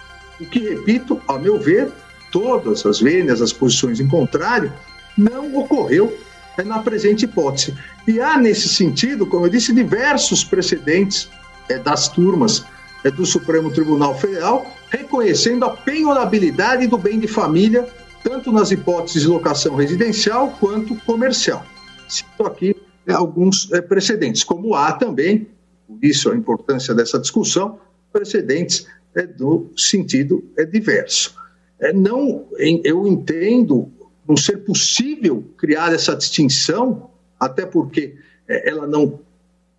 O 0.41 0.47
que, 0.47 0.61
repito, 0.61 1.21
a 1.27 1.39
meu 1.39 1.59
ver, 1.59 1.91
todas 2.31 2.85
as 2.87 3.01
vênias, 3.01 3.41
as 3.41 3.53
posições 3.53 4.01
em 4.01 4.09
contrário, 4.09 4.73
não 5.17 5.57
ocorreu 5.57 6.17
é, 6.57 6.63
na 6.63 6.79
presente 6.81 7.25
hipótese. 7.25 7.75
E 8.07 8.21
há, 8.21 8.37
nesse 8.39 8.69
sentido, 8.69 9.27
como 9.27 9.47
eu 9.47 9.51
disse, 9.51 9.73
diversos 9.73 10.45
precedentes 10.45 11.29
é, 11.69 11.79
das 11.79 12.09
turmas 12.09 12.65
é, 13.05 13.11
do 13.11 13.25
Supremo 13.25 13.71
Tribunal 13.71 14.19
Federal 14.19 14.67
reconhecendo 14.91 15.65
a 15.65 15.71
penhorabilidade 15.71 16.87
do 16.87 16.99
bem 16.99 17.21
de 17.21 17.29
família, 17.29 17.89
tanto 18.25 18.51
nas 18.51 18.71
hipóteses 18.73 19.23
de 19.23 19.29
locação 19.29 19.77
residencial 19.77 20.57
quanto 20.59 20.97
comercial. 21.07 21.65
Cito 22.09 22.45
aqui 22.45 22.75
alguns 23.09 23.67
precedentes, 23.89 24.43
como 24.43 24.75
há 24.75 24.93
também, 24.93 25.49
por 25.87 25.99
isso 26.03 26.31
a 26.31 26.37
importância 26.37 26.93
dessa 26.95 27.19
discussão, 27.19 27.79
precedentes 28.13 28.87
é, 29.15 29.27
do 29.27 29.71
sentido 29.77 30.45
é, 30.57 30.65
diverso. 30.65 31.35
É, 31.81 31.93
não, 31.93 32.47
eu 32.85 33.07
entendo 33.07 33.91
não 34.29 34.37
ser 34.37 34.59
possível 34.59 35.45
criar 35.57 35.93
essa 35.93 36.15
distinção, 36.15 37.11
até 37.39 37.65
porque 37.65 38.15
é, 38.47 38.69
ela 38.69 38.87
não, 38.87 39.19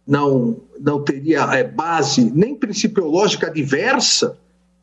não, 0.06 0.58
não 0.80 1.04
teria 1.04 1.42
é, 1.54 1.64
base 1.64 2.32
nem 2.34 2.56
principiológica 2.56 3.50
diversa, 3.52 4.38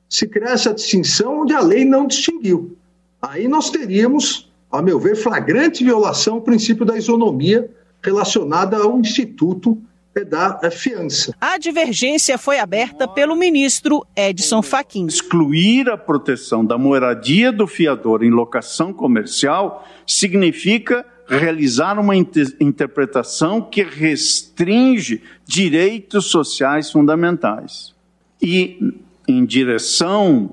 se 0.09 0.27
criar 0.27 0.53
essa 0.53 0.73
distinção 0.73 1.43
onde 1.43 1.53
a 1.53 1.61
lei 1.61 1.85
não 1.85 2.07
distinguiu. 2.07 2.77
Aí 3.21 3.49
nós 3.49 3.69
teríamos, 3.69 4.51
a 4.71 4.81
meu 4.81 4.99
ver, 4.99 5.17
flagrante 5.17 5.85
violação 5.85 6.37
ao 6.37 6.43
princípio 6.43 6.87
da 6.87 6.97
isonomia 6.97 7.69
relacionada 8.03 8.77
ao 8.79 8.99
instituto 8.99 9.77
é 10.19 10.25
da 10.25 10.59
é 10.63 10.71
fiança. 10.71 11.35
A 11.41 11.59
divergência 11.59 12.37
foi 12.37 12.59
aberta 12.59 13.07
pelo 13.07 13.37
ministro 13.37 14.07
Edson 14.17 14.63
Fachin. 14.63 15.07
Excluir 15.07 15.89
a 15.89 15.97
proteção 15.97 16.65
da 16.65 16.77
moradia 16.77 17.53
do 17.53 17.67
fiador 17.67 18.23
em 18.23 18.31
locação 18.31 18.93
comercial 18.93 19.87
significa 20.07 21.05
realizar 21.29 21.99
uma 21.99 22.17
inter 22.17 22.57
interpretação 22.59 23.61
que 23.61 23.83
restringe 23.83 25.23
direitos 25.47 26.27
sociais 26.27 26.91
fundamentais. 26.91 27.95
E, 28.41 28.95
em 29.29 29.45
direção 29.45 30.51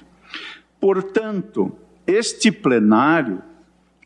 Portanto, 0.80 1.70
este 2.06 2.50
plenário, 2.50 3.42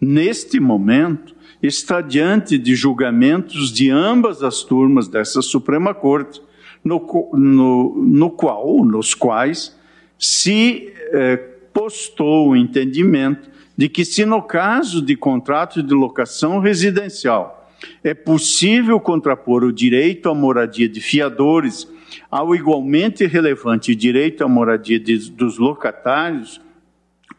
neste 0.01 0.59
momento, 0.59 1.35
está 1.63 2.01
diante 2.01 2.59
de 2.59 2.75
julgamentos 2.75 3.73
de 3.73 3.89
ambas 3.89 4.43
as 4.43 4.63
turmas 4.63 5.09
dessa 5.09 5.41
Suprema 5.41 5.95
Corte, 5.95 6.43
no, 6.83 7.01
no, 7.33 8.05
no 8.05 8.31
qual, 8.31 8.85
nos 8.85 9.15
quais 9.15 9.75
se 10.19 10.93
eh, 11.13 11.37
postou 11.73 12.51
o 12.51 12.57
entendimento 12.57 13.51
de 13.77 13.89
que, 13.89 14.05
se 14.05 14.25
no 14.25 14.41
caso 14.41 15.03
de 15.03 15.17
contrato 15.17 15.83
de 15.83 15.93
locação 15.93 16.61
residencial 16.61 17.71
é 18.03 18.15
possível 18.15 18.99
contrapor 18.99 19.65
o 19.65 19.73
direito 19.73 20.29
à 20.29 20.35
moradia 20.35 20.89
de 20.89 21.01
fiadores 21.01 21.89
ao 22.31 22.55
igualmente 22.55 23.27
relevante 23.27 23.95
direito 23.95 24.45
à 24.45 24.49
moradia 24.49 24.99
de, 24.99 25.31
dos 25.31 25.59
locatários, 25.59 26.61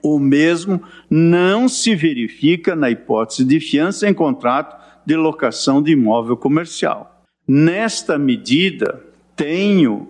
o 0.02 0.20
mesmo 0.20 0.82
não 1.10 1.68
se 1.68 1.96
verifica 1.96 2.76
na 2.76 2.92
hipótese 2.92 3.44
de 3.44 3.60
fiança 3.60 4.08
em 4.08 4.14
contrato 4.14 4.76
de 5.06 5.16
locação 5.16 5.82
de 5.82 5.92
imóvel 5.92 6.38
comercial. 6.38 7.24
Nesta 7.48 8.18
medida, 8.18 9.04
tenho 9.36 10.08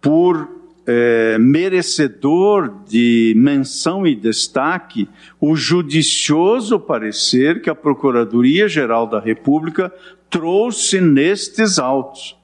por 0.00 0.48
é, 0.86 1.38
merecedor 1.38 2.84
de 2.86 3.32
menção 3.36 4.06
e 4.06 4.14
destaque 4.14 5.08
o 5.40 5.56
judicioso 5.56 6.78
parecer 6.78 7.62
que 7.62 7.70
a 7.70 7.74
Procuradoria-Geral 7.74 9.06
da 9.06 9.20
República 9.20 9.92
trouxe 10.28 11.00
nestes 11.00 11.78
autos. 11.78 12.36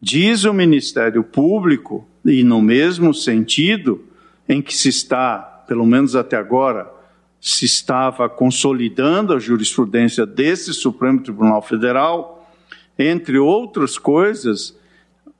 Diz 0.00 0.44
o 0.44 0.52
Ministério 0.52 1.22
Público, 1.22 2.06
e 2.24 2.42
no 2.42 2.60
mesmo 2.60 3.14
sentido 3.14 4.04
em 4.48 4.60
que 4.60 4.74
se 4.74 4.88
está, 4.88 5.38
pelo 5.66 5.86
menos 5.86 6.16
até 6.16 6.36
agora, 6.36 6.90
se 7.40 7.64
estava 7.64 8.28
consolidando 8.28 9.32
a 9.32 9.38
jurisprudência 9.38 10.26
desse 10.26 10.74
Supremo 10.74 11.20
Tribunal 11.20 11.62
Federal, 11.62 12.50
entre 12.98 13.38
outras 13.38 13.98
coisas, 13.98 14.76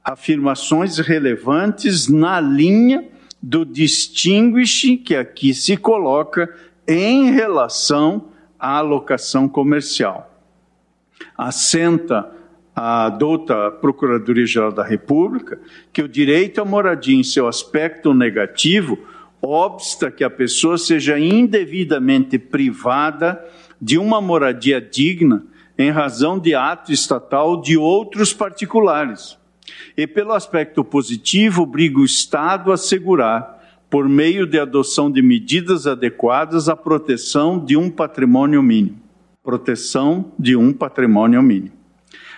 afirmações 0.05 0.99
relevantes 0.99 2.09
na 2.09 2.41
linha 2.41 3.09
do 3.41 3.65
distinguish 3.65 4.97
que 5.05 5.15
aqui 5.15 5.55
se 5.55 5.77
coloca 5.77 6.53
em 6.87 7.31
relação 7.31 8.29
à 8.59 8.79
alocação 8.79 9.49
comercial. 9.49 10.29
Assenta 11.37 12.31
a 12.75 13.09
douta 13.11 13.71
Procuradoria-Geral 13.71 14.73
da 14.73 14.83
República 14.83 15.61
que 15.93 16.03
o 16.03 16.09
direito 16.09 16.61
à 16.61 16.65
moradia 16.65 17.17
em 17.17 17.23
seu 17.23 17.47
aspecto 17.47 18.15
negativo 18.15 18.99
obsta 19.41 20.11
que 20.11 20.25
a 20.25 20.31
pessoa 20.31 20.79
seja 20.79 21.19
indevidamente 21.19 22.39
privada 22.39 23.45
de 23.81 23.99
uma 23.99 24.21
moradia 24.21 24.81
digna 24.81 25.45
em 25.77 25.91
razão 25.91 26.39
de 26.39 26.55
ato 26.55 26.93
estatal 26.93 27.61
de 27.61 27.77
outros 27.77 28.33
particulares 28.33 29.37
e, 29.97 30.07
pelo 30.07 30.33
aspecto 30.33 30.85
positivo, 30.85 31.62
obriga 31.62 31.99
o 31.99 32.04
Estado 32.04 32.71
a 32.71 32.75
assegurar, 32.75 33.61
por 33.88 34.09
meio 34.09 34.47
de 34.47 34.59
adoção 34.59 35.11
de 35.11 35.21
medidas 35.21 35.87
adequadas, 35.87 36.69
a 36.69 36.75
proteção 36.75 37.62
de 37.62 37.76
um 37.76 37.90
patrimônio 37.90 38.62
mínimo. 38.62 38.99
Proteção 39.45 40.33
de 40.38 40.57
um 40.57 40.73
patrimônio 40.73 41.42
mínimo. 41.42 41.73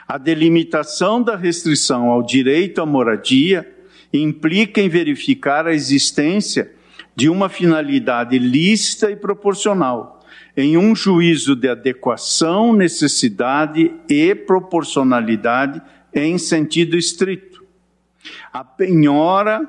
A 0.06 0.18
delimitação 0.18 1.22
da 1.22 1.36
restrição 1.36 2.10
ao 2.10 2.22
direito 2.22 2.82
à 2.82 2.86
moradia 2.86 3.70
implica 4.12 4.80
em 4.80 4.88
verificar 4.88 5.66
a 5.66 5.72
existência 5.72 6.72
de 7.16 7.28
uma 7.28 7.48
finalidade 7.48 8.38
lícita 8.38 9.10
e 9.10 9.16
proporcional, 9.16 10.20
em 10.56 10.76
um 10.76 10.94
juízo 10.94 11.54
de 11.54 11.68
adequação, 11.68 12.72
necessidade 12.72 13.92
e 14.08 14.34
proporcionalidade 14.34 15.80
em 16.14 16.38
sentido 16.38 16.96
estrito. 16.96 17.64
A 18.52 18.64
penhora, 18.64 19.68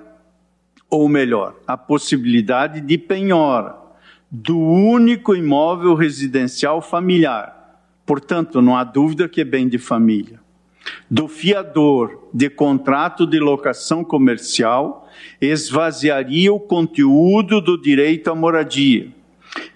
ou 0.90 1.10
melhor, 1.10 1.56
a 1.68 1.76
possibilidade 1.76 2.80
de 2.82 2.98
penhora 2.98 3.76
do 4.30 4.58
único 4.58 5.36
imóvel 5.36 5.94
residencial 5.94 6.82
familiar. 6.82 7.82
Portanto, 8.06 8.62
não 8.62 8.76
há 8.76 8.84
dúvida 8.84 9.28
que 9.28 9.42
é 9.42 9.46
bem 9.46 9.68
de 9.68 9.78
família. 9.78 10.40
Do 11.10 11.28
fiador 11.28 12.30
de 12.34 12.50
contrato 12.50 13.26
de 13.26 13.40
locação 13.40 14.04
comercial 14.04 15.10
esvaziaria 15.42 16.54
o 16.54 16.60
conteúdo 16.60 17.60
do 17.60 17.82
direito 17.82 18.30
à 18.30 18.36
moradia 18.36 19.08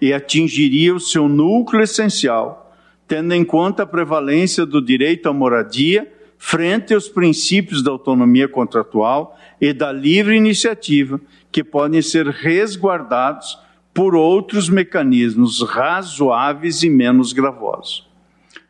e 0.00 0.12
atingiria 0.12 0.94
o 0.94 1.00
seu 1.00 1.28
núcleo 1.28 1.82
essencial, 1.82 2.72
tendo 3.08 3.32
em 3.34 3.44
conta 3.44 3.82
a 3.82 3.86
prevalência 3.86 4.64
do 4.64 4.80
direito 4.80 5.28
à 5.28 5.32
moradia 5.32 6.10
frente 6.42 6.94
aos 6.94 7.06
princípios 7.06 7.82
da 7.82 7.90
autonomia 7.90 8.48
contratual 8.48 9.38
e 9.60 9.74
da 9.74 9.92
livre 9.92 10.34
iniciativa, 10.34 11.20
que 11.52 11.62
podem 11.62 12.00
ser 12.00 12.26
resguardados 12.26 13.58
por 13.92 14.14
outros 14.14 14.70
mecanismos 14.70 15.60
razoáveis 15.60 16.82
e 16.82 16.88
menos 16.88 17.34
gravosos. 17.34 18.08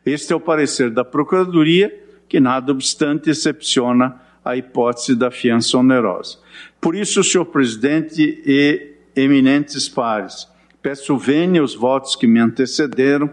Este 0.05 0.33
é 0.33 0.35
o 0.35 0.39
parecer 0.39 0.89
da 0.91 1.05
Procuradoria, 1.05 1.97
que, 2.27 2.41
nada 2.41 2.73
obstante, 2.73 3.29
excepciona 3.29 4.21
a 4.43 4.57
hipótese 4.57 5.15
da 5.15 5.31
fiança 5.31 5.77
onerosa. 5.77 6.39
Por 6.81 6.93
isso, 6.93 7.23
senhor 7.23 7.45
presidente 7.45 8.43
e 8.45 8.95
eminentes 9.15 9.87
pares, 9.87 10.45
peço 10.81 11.17
vênia 11.17 11.63
os 11.63 11.73
votos 11.73 12.17
que 12.17 12.27
me 12.27 12.39
antecederam 12.41 13.29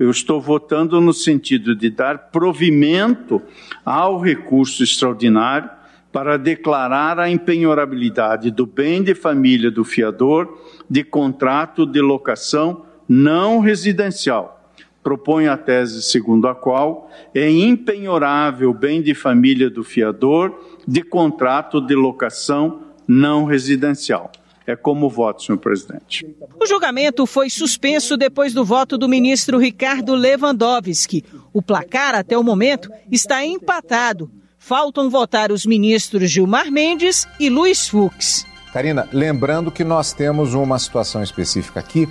eu 0.00 0.10
estou 0.10 0.40
votando 0.40 0.98
no 0.98 1.12
sentido 1.12 1.76
de 1.76 1.90
dar 1.90 2.30
provimento 2.30 3.42
ao 3.84 4.18
recurso 4.18 4.82
extraordinário 4.82 5.68
para 6.10 6.38
declarar 6.38 7.20
a 7.20 7.28
empenhorabilidade 7.28 8.50
do 8.50 8.64
bem 8.64 9.02
de 9.02 9.14
família 9.14 9.70
do 9.70 9.84
fiador 9.84 10.58
de 10.88 11.04
contrato 11.04 11.84
de 11.84 12.00
locação 12.00 12.86
não 13.06 13.60
residencial. 13.60 14.72
Propõe 15.02 15.48
a 15.48 15.56
tese 15.56 16.02
segundo 16.02 16.48
a 16.48 16.54
qual 16.54 17.10
é 17.34 17.50
impenhorável 17.50 18.70
o 18.70 18.74
bem 18.74 19.02
de 19.02 19.14
família 19.14 19.68
do 19.68 19.84
fiador 19.84 20.78
de 20.88 21.02
contrato 21.02 21.78
de 21.78 21.94
locação 21.94 22.84
não 23.06 23.44
residencial. 23.44 24.32
É 24.70 24.76
como 24.76 25.10
voto, 25.10 25.42
senhor 25.42 25.58
presidente. 25.58 26.24
O 26.60 26.64
julgamento 26.64 27.26
foi 27.26 27.50
suspenso 27.50 28.16
depois 28.16 28.54
do 28.54 28.64
voto 28.64 28.96
do 28.96 29.08
ministro 29.08 29.58
Ricardo 29.58 30.14
Lewandowski. 30.14 31.24
O 31.52 31.60
placar, 31.60 32.14
até 32.14 32.38
o 32.38 32.44
momento, 32.44 32.88
está 33.10 33.44
empatado. 33.44 34.30
Faltam 34.60 35.10
votar 35.10 35.50
os 35.50 35.66
ministros 35.66 36.30
Gilmar 36.30 36.70
Mendes 36.70 37.26
e 37.40 37.50
Luiz 37.50 37.88
Fux. 37.88 38.46
Karina, 38.72 39.08
lembrando 39.12 39.72
que 39.72 39.82
nós 39.82 40.12
temos 40.12 40.54
uma 40.54 40.78
situação 40.78 41.20
específica 41.20 41.80
aqui 41.80 42.08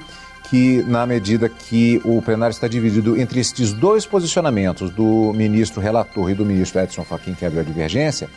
que, 0.49 0.83
na 0.83 1.05
medida 1.05 1.47
que 1.47 2.01
o 2.03 2.21
plenário 2.21 2.51
está 2.53 2.67
dividido 2.67 3.17
entre 3.17 3.39
estes 3.39 3.71
dois 3.71 4.05
posicionamentos, 4.05 4.89
do 4.89 5.31
ministro 5.31 5.79
relator 5.79 6.29
e 6.29 6.35
do 6.35 6.45
ministro 6.45 6.81
Edson 6.81 7.05
Fachin, 7.05 7.35
que 7.35 7.45
abriu 7.45 7.61
a 7.61 7.63
divergência, 7.63 8.29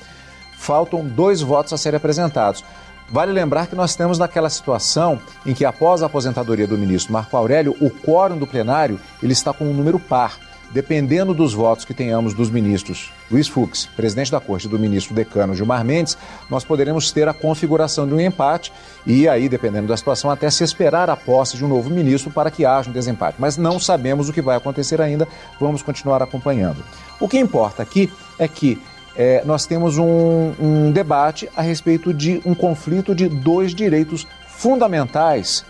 faltam 0.56 1.04
dois 1.04 1.40
votos 1.40 1.72
a 1.72 1.76
serem 1.76 1.96
apresentados. 1.96 2.62
Vale 3.12 3.30
lembrar 3.30 3.66
que 3.66 3.76
nós 3.76 3.94
temos 3.94 4.18
naquela 4.18 4.48
situação 4.48 5.20
em 5.44 5.52
que, 5.52 5.66
após 5.66 6.02
a 6.02 6.06
aposentadoria 6.06 6.66
do 6.66 6.78
ministro 6.78 7.12
Marco 7.12 7.36
Aurélio, 7.36 7.76
o 7.78 7.90
quórum 7.90 8.38
do 8.38 8.46
plenário 8.46 8.98
ele 9.22 9.34
está 9.34 9.52
com 9.52 9.66
um 9.66 9.74
número 9.74 10.00
par. 10.00 10.38
Dependendo 10.70 11.34
dos 11.34 11.52
votos 11.52 11.84
que 11.84 11.92
tenhamos 11.92 12.32
dos 12.32 12.48
ministros 12.48 13.12
Luiz 13.30 13.46
Fux, 13.46 13.84
presidente 13.94 14.32
da 14.32 14.40
Corte, 14.40 14.66
e 14.66 14.70
do 14.70 14.78
ministro 14.78 15.14
decano 15.14 15.54
Gilmar 15.54 15.84
Mendes, 15.84 16.16
nós 16.48 16.64
poderemos 16.64 17.10
ter 17.10 17.28
a 17.28 17.34
configuração 17.34 18.08
de 18.08 18.14
um 18.14 18.20
empate 18.20 18.72
e 19.06 19.28
aí, 19.28 19.50
dependendo 19.50 19.88
da 19.88 19.96
situação, 19.98 20.30
até 20.30 20.48
se 20.48 20.64
esperar 20.64 21.10
a 21.10 21.16
posse 21.16 21.58
de 21.58 21.64
um 21.66 21.68
novo 21.68 21.90
ministro 21.90 22.30
para 22.30 22.50
que 22.50 22.64
haja 22.64 22.88
um 22.88 22.92
desempate. 22.94 23.36
Mas 23.38 23.58
não 23.58 23.78
sabemos 23.78 24.30
o 24.30 24.32
que 24.32 24.40
vai 24.40 24.56
acontecer 24.56 25.02
ainda, 25.02 25.28
vamos 25.60 25.82
continuar 25.82 26.22
acompanhando. 26.22 26.82
O 27.20 27.28
que 27.28 27.38
importa 27.38 27.82
aqui 27.82 28.10
é 28.38 28.48
que 28.48 28.80
é, 29.16 29.42
nós 29.44 29.66
temos 29.66 29.98
um, 29.98 30.52
um 30.58 30.90
debate 30.90 31.48
a 31.56 31.62
respeito 31.62 32.12
de 32.14 32.40
um 32.44 32.54
conflito 32.54 33.14
de 33.14 33.28
dois 33.28 33.74
direitos 33.74 34.26
fundamentais, 34.46 35.64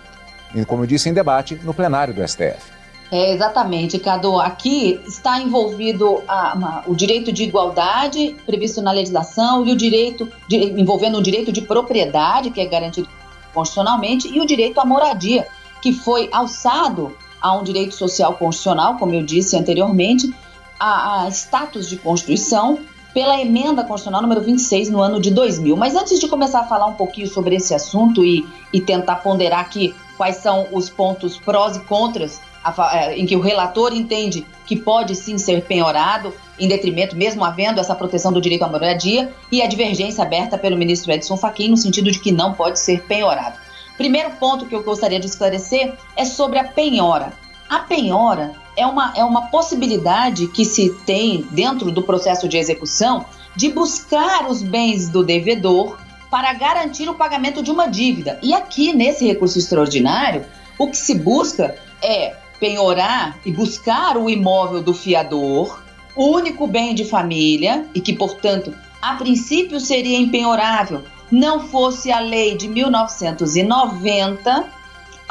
como 0.66 0.82
eu 0.82 0.86
disse, 0.86 1.08
em 1.08 1.14
debate 1.14 1.58
no 1.64 1.72
plenário 1.72 2.14
do 2.14 2.26
STF. 2.26 2.72
É, 3.10 3.30
exatamente, 3.34 3.98
Cadu. 3.98 4.40
Aqui 4.40 4.98
está 5.06 5.38
envolvido 5.38 6.22
a, 6.26 6.54
uma, 6.54 6.82
o 6.86 6.94
direito 6.94 7.30
de 7.30 7.42
igualdade 7.42 8.34
previsto 8.46 8.80
na 8.80 8.90
legislação 8.90 9.66
e 9.66 9.72
o 9.72 9.76
direito 9.76 10.26
de, 10.48 10.56
envolvendo 10.56 11.18
o 11.18 11.22
direito 11.22 11.52
de 11.52 11.60
propriedade, 11.60 12.50
que 12.50 12.58
é 12.58 12.64
garantido 12.64 13.06
constitucionalmente, 13.52 14.28
e 14.28 14.40
o 14.40 14.46
direito 14.46 14.80
à 14.80 14.84
moradia, 14.86 15.46
que 15.82 15.92
foi 15.92 16.30
alçado 16.32 17.14
a 17.38 17.54
um 17.54 17.62
direito 17.62 17.94
social 17.94 18.32
constitucional, 18.34 18.96
como 18.96 19.12
eu 19.12 19.22
disse 19.22 19.58
anteriormente, 19.58 20.34
a, 20.80 21.24
a 21.24 21.28
status 21.28 21.90
de 21.90 21.98
Constituição 21.98 22.78
pela 23.12 23.40
emenda 23.40 23.82
constitucional 23.82 24.22
número 24.22 24.40
26 24.40 24.90
no 24.90 25.00
ano 25.00 25.20
de 25.20 25.30
2000. 25.30 25.76
Mas 25.76 25.94
antes 25.94 26.18
de 26.18 26.28
começar 26.28 26.60
a 26.60 26.66
falar 26.66 26.86
um 26.86 26.94
pouquinho 26.94 27.26
sobre 27.26 27.56
esse 27.56 27.74
assunto 27.74 28.24
e, 28.24 28.46
e 28.72 28.80
tentar 28.80 29.16
ponderar 29.16 29.60
aqui 29.60 29.94
quais 30.16 30.36
são 30.36 30.66
os 30.72 30.88
pontos 30.88 31.38
prós 31.38 31.76
e 31.76 31.80
contras 31.80 32.40
a, 32.64 32.96
é, 32.96 33.18
em 33.18 33.26
que 33.26 33.36
o 33.36 33.40
relator 33.40 33.92
entende 33.92 34.46
que 34.64 34.76
pode 34.76 35.14
sim 35.14 35.36
ser 35.36 35.62
penhorado 35.64 36.32
em 36.58 36.68
detrimento, 36.68 37.16
mesmo 37.16 37.44
havendo 37.44 37.80
essa 37.80 37.94
proteção 37.94 38.32
do 38.32 38.40
direito 38.40 38.62
à 38.62 38.68
moradia, 38.68 39.32
e 39.50 39.60
a 39.60 39.66
divergência 39.66 40.22
aberta 40.22 40.56
pelo 40.56 40.76
ministro 40.76 41.10
Edson 41.12 41.36
Fachin 41.36 41.70
no 41.70 41.76
sentido 41.76 42.10
de 42.10 42.20
que 42.20 42.30
não 42.30 42.54
pode 42.54 42.78
ser 42.78 43.02
penhorado. 43.02 43.56
Primeiro 43.96 44.30
ponto 44.32 44.66
que 44.66 44.74
eu 44.74 44.82
gostaria 44.82 45.20
de 45.20 45.26
esclarecer 45.26 45.94
é 46.16 46.24
sobre 46.24 46.58
a 46.58 46.64
penhora. 46.64 47.32
A 47.72 47.78
penhora 47.78 48.52
é 48.76 48.86
uma, 48.86 49.14
é 49.16 49.24
uma 49.24 49.46
possibilidade 49.46 50.46
que 50.46 50.62
se 50.62 50.90
tem 51.06 51.48
dentro 51.52 51.90
do 51.90 52.02
processo 52.02 52.46
de 52.46 52.58
execução 52.58 53.24
de 53.56 53.70
buscar 53.70 54.46
os 54.46 54.62
bens 54.62 55.08
do 55.08 55.24
devedor 55.24 55.96
para 56.30 56.52
garantir 56.52 57.08
o 57.08 57.14
pagamento 57.14 57.62
de 57.62 57.70
uma 57.70 57.86
dívida. 57.86 58.38
E 58.42 58.52
aqui, 58.52 58.92
nesse 58.92 59.26
recurso 59.26 59.58
extraordinário, 59.58 60.44
o 60.78 60.88
que 60.88 60.98
se 60.98 61.14
busca 61.14 61.74
é 62.02 62.36
penhorar 62.60 63.38
e 63.42 63.50
buscar 63.50 64.18
o 64.18 64.28
imóvel 64.28 64.82
do 64.82 64.92
fiador, 64.92 65.82
o 66.14 66.26
único 66.26 66.66
bem 66.66 66.94
de 66.94 67.06
família, 67.06 67.86
e 67.94 68.02
que, 68.02 68.12
portanto, 68.12 68.74
a 69.00 69.14
princípio 69.14 69.80
seria 69.80 70.18
impenhorável, 70.18 71.04
não 71.30 71.68
fosse 71.68 72.12
a 72.12 72.20
lei 72.20 72.54
de 72.54 72.68
1990, 72.68 74.81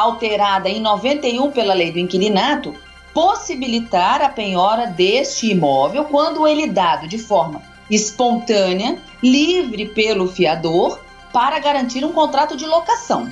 alterada 0.01 0.69
em 0.69 0.79
91 0.79 1.51
pela 1.51 1.73
lei 1.73 1.91
do 1.91 1.99
inquilinato, 1.99 2.75
possibilitar 3.13 4.21
a 4.21 4.29
penhora 4.29 4.87
deste 4.87 5.51
imóvel 5.51 6.05
quando 6.05 6.47
ele 6.47 6.67
dado 6.67 7.07
de 7.07 7.17
forma 7.17 7.61
espontânea, 7.89 8.97
livre 9.21 9.87
pelo 9.89 10.27
fiador, 10.27 10.99
para 11.33 11.59
garantir 11.59 12.05
um 12.05 12.13
contrato 12.13 12.55
de 12.55 12.65
locação. 12.65 13.29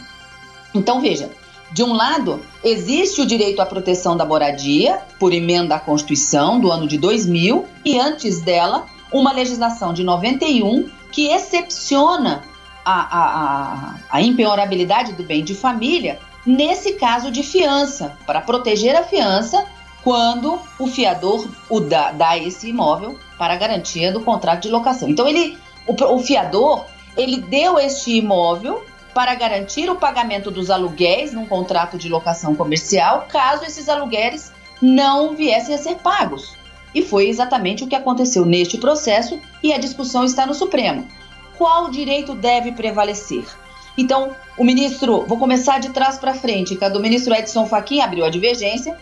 Então 0.73 0.99
veja, 0.99 1.31
de 1.71 1.83
um 1.83 1.93
lado, 1.93 2.41
existe 2.63 3.21
o 3.21 3.25
direito 3.25 3.61
à 3.61 3.65
proteção 3.65 4.17
da 4.17 4.25
moradia, 4.25 4.99
por 5.17 5.33
emenda 5.33 5.75
à 5.75 5.79
Constituição 5.79 6.59
do 6.59 6.71
ano 6.71 6.87
de 6.87 6.97
2000, 6.97 7.65
e 7.85 7.97
antes 7.97 8.41
dela, 8.41 8.85
uma 9.11 9.31
legislação 9.31 9.93
de 9.93 10.03
91 10.03 10.89
que 11.11 11.27
excepciona 11.27 12.43
a, 12.83 12.93
a, 12.93 13.23
a, 13.23 13.95
a 14.09 14.21
impenhorabilidade 14.21 15.13
do 15.13 15.23
bem 15.23 15.43
de 15.43 15.55
família 15.55 16.19
nesse 16.49 16.93
caso 16.93 17.29
de 17.29 17.43
fiança, 17.43 18.17
para 18.25 18.41
proteger 18.41 18.95
a 18.95 19.03
fiança 19.03 19.63
quando 20.03 20.59
o 20.79 20.87
fiador 20.87 21.47
o 21.69 21.79
dá, 21.79 22.11
dá 22.11 22.37
esse 22.37 22.69
imóvel 22.69 23.19
para 23.37 23.55
garantia 23.55 24.11
do 24.11 24.21
contrato 24.21 24.63
de 24.63 24.69
locação. 24.69 25.07
Então 25.07 25.27
ele, 25.27 25.59
o, 25.85 26.15
o 26.15 26.19
fiador, 26.19 26.85
ele 27.15 27.37
deu 27.37 27.77
este 27.77 28.13
imóvel 28.17 28.83
para 29.13 29.35
garantir 29.35 29.91
o 29.91 29.95
pagamento 29.95 30.49
dos 30.49 30.71
aluguéis 30.71 31.33
num 31.33 31.45
contrato 31.45 31.99
de 31.99 32.09
locação 32.09 32.55
comercial, 32.55 33.27
caso 33.29 33.63
esses 33.63 33.87
aluguéis 33.87 34.51
não 34.81 35.35
viessem 35.35 35.75
a 35.75 35.77
ser 35.77 35.97
pagos. 35.97 36.57
E 36.95 37.03
foi 37.03 37.29
exatamente 37.29 37.83
o 37.83 37.87
que 37.87 37.95
aconteceu 37.95 38.43
neste 38.43 38.79
processo 38.79 39.39
e 39.61 39.71
a 39.71 39.77
discussão 39.77 40.23
está 40.23 40.47
no 40.47 40.55
Supremo. 40.55 41.07
Qual 41.59 41.91
direito 41.91 42.33
deve 42.33 42.71
prevalecer? 42.71 43.45
Então, 43.97 44.35
o 44.57 44.63
ministro, 44.63 45.25
vou 45.27 45.37
começar 45.37 45.79
de 45.79 45.89
trás 45.89 46.17
para 46.17 46.33
frente, 46.33 46.75
que 46.75 46.89
do 46.89 46.99
ministro 46.99 47.33
Edson 47.33 47.65
Fachin 47.65 48.01
abriu 48.01 48.25
a 48.25 48.29
divergência, 48.29 48.97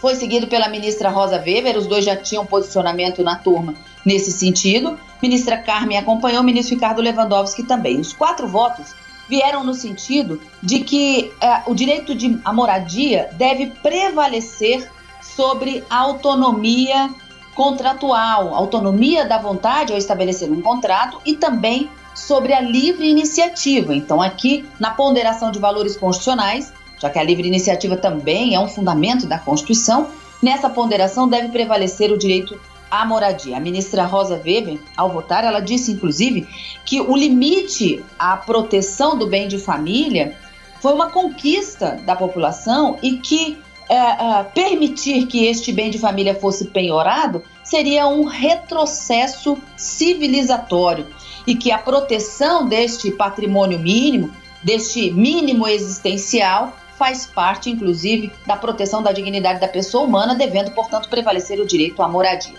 foi 0.00 0.14
seguido 0.14 0.46
pela 0.46 0.68
ministra 0.68 1.10
Rosa 1.10 1.36
Weber, 1.36 1.76
os 1.76 1.86
dois 1.86 2.04
já 2.04 2.16
tinham 2.16 2.46
posicionamento 2.46 3.22
na 3.22 3.36
turma 3.36 3.74
nesse 4.04 4.32
sentido. 4.32 4.98
Ministra 5.22 5.58
Carmen 5.58 5.98
acompanhou, 5.98 6.40
o 6.40 6.44
ministro 6.44 6.74
Ricardo 6.74 7.02
Lewandowski 7.02 7.62
também. 7.64 8.00
Os 8.00 8.14
quatro 8.14 8.48
votos 8.48 8.94
vieram 9.28 9.62
no 9.62 9.74
sentido 9.74 10.40
de 10.62 10.80
que 10.80 11.30
é, 11.40 11.62
o 11.66 11.74
direito 11.74 12.14
de 12.14 12.40
a 12.44 12.52
moradia 12.52 13.28
deve 13.34 13.66
prevalecer 13.66 14.90
sobre 15.20 15.84
a 15.90 15.98
autonomia 15.98 17.10
contratual, 17.54 18.54
autonomia 18.54 19.26
da 19.26 19.38
vontade 19.38 19.92
ao 19.92 19.98
estabelecer 19.98 20.50
um 20.50 20.62
contrato 20.62 21.20
e 21.26 21.34
também 21.36 21.90
sobre 22.14 22.52
a 22.52 22.60
livre 22.60 23.08
iniciativa. 23.08 23.94
Então, 23.94 24.20
aqui, 24.20 24.64
na 24.78 24.90
ponderação 24.90 25.50
de 25.50 25.58
valores 25.58 25.96
constitucionais, 25.96 26.72
já 26.98 27.08
que 27.08 27.18
a 27.18 27.22
livre 27.22 27.48
iniciativa 27.48 27.96
também 27.96 28.54
é 28.54 28.60
um 28.60 28.68
fundamento 28.68 29.26
da 29.26 29.38
Constituição, 29.38 30.08
nessa 30.42 30.68
ponderação 30.68 31.28
deve 31.28 31.48
prevalecer 31.48 32.12
o 32.12 32.18
direito 32.18 32.60
à 32.90 33.04
moradia. 33.04 33.56
A 33.56 33.60
ministra 33.60 34.04
Rosa 34.04 34.40
Weber, 34.44 34.78
ao 34.96 35.10
votar, 35.10 35.44
ela 35.44 35.60
disse, 35.60 35.92
inclusive, 35.92 36.46
que 36.84 37.00
o 37.00 37.16
limite 37.16 38.04
à 38.18 38.36
proteção 38.36 39.16
do 39.16 39.26
bem 39.26 39.48
de 39.48 39.58
família 39.58 40.36
foi 40.80 40.92
uma 40.92 41.10
conquista 41.10 42.00
da 42.04 42.16
população 42.16 42.98
e 43.02 43.18
que 43.18 43.58
é, 43.90 43.96
é, 43.96 44.44
permitir 44.44 45.26
que 45.26 45.46
este 45.46 45.72
bem 45.72 45.90
de 45.90 45.98
família 45.98 46.32
fosse 46.32 46.66
penhorado 46.66 47.42
seria 47.64 48.06
um 48.06 48.22
retrocesso 48.22 49.58
civilizatório 49.76 51.08
e 51.44 51.56
que 51.56 51.72
a 51.72 51.78
proteção 51.78 52.68
deste 52.68 53.10
patrimônio 53.10 53.80
mínimo, 53.80 54.30
deste 54.62 55.10
mínimo 55.10 55.66
existencial, 55.66 56.72
faz 56.96 57.26
parte, 57.26 57.68
inclusive, 57.68 58.30
da 58.46 58.56
proteção 58.56 59.02
da 59.02 59.10
dignidade 59.10 59.58
da 59.58 59.66
pessoa 59.66 60.04
humana, 60.04 60.36
devendo, 60.36 60.70
portanto, 60.70 61.08
prevalecer 61.08 61.58
o 61.58 61.66
direito 61.66 62.00
à 62.00 62.06
moradia. 62.06 62.54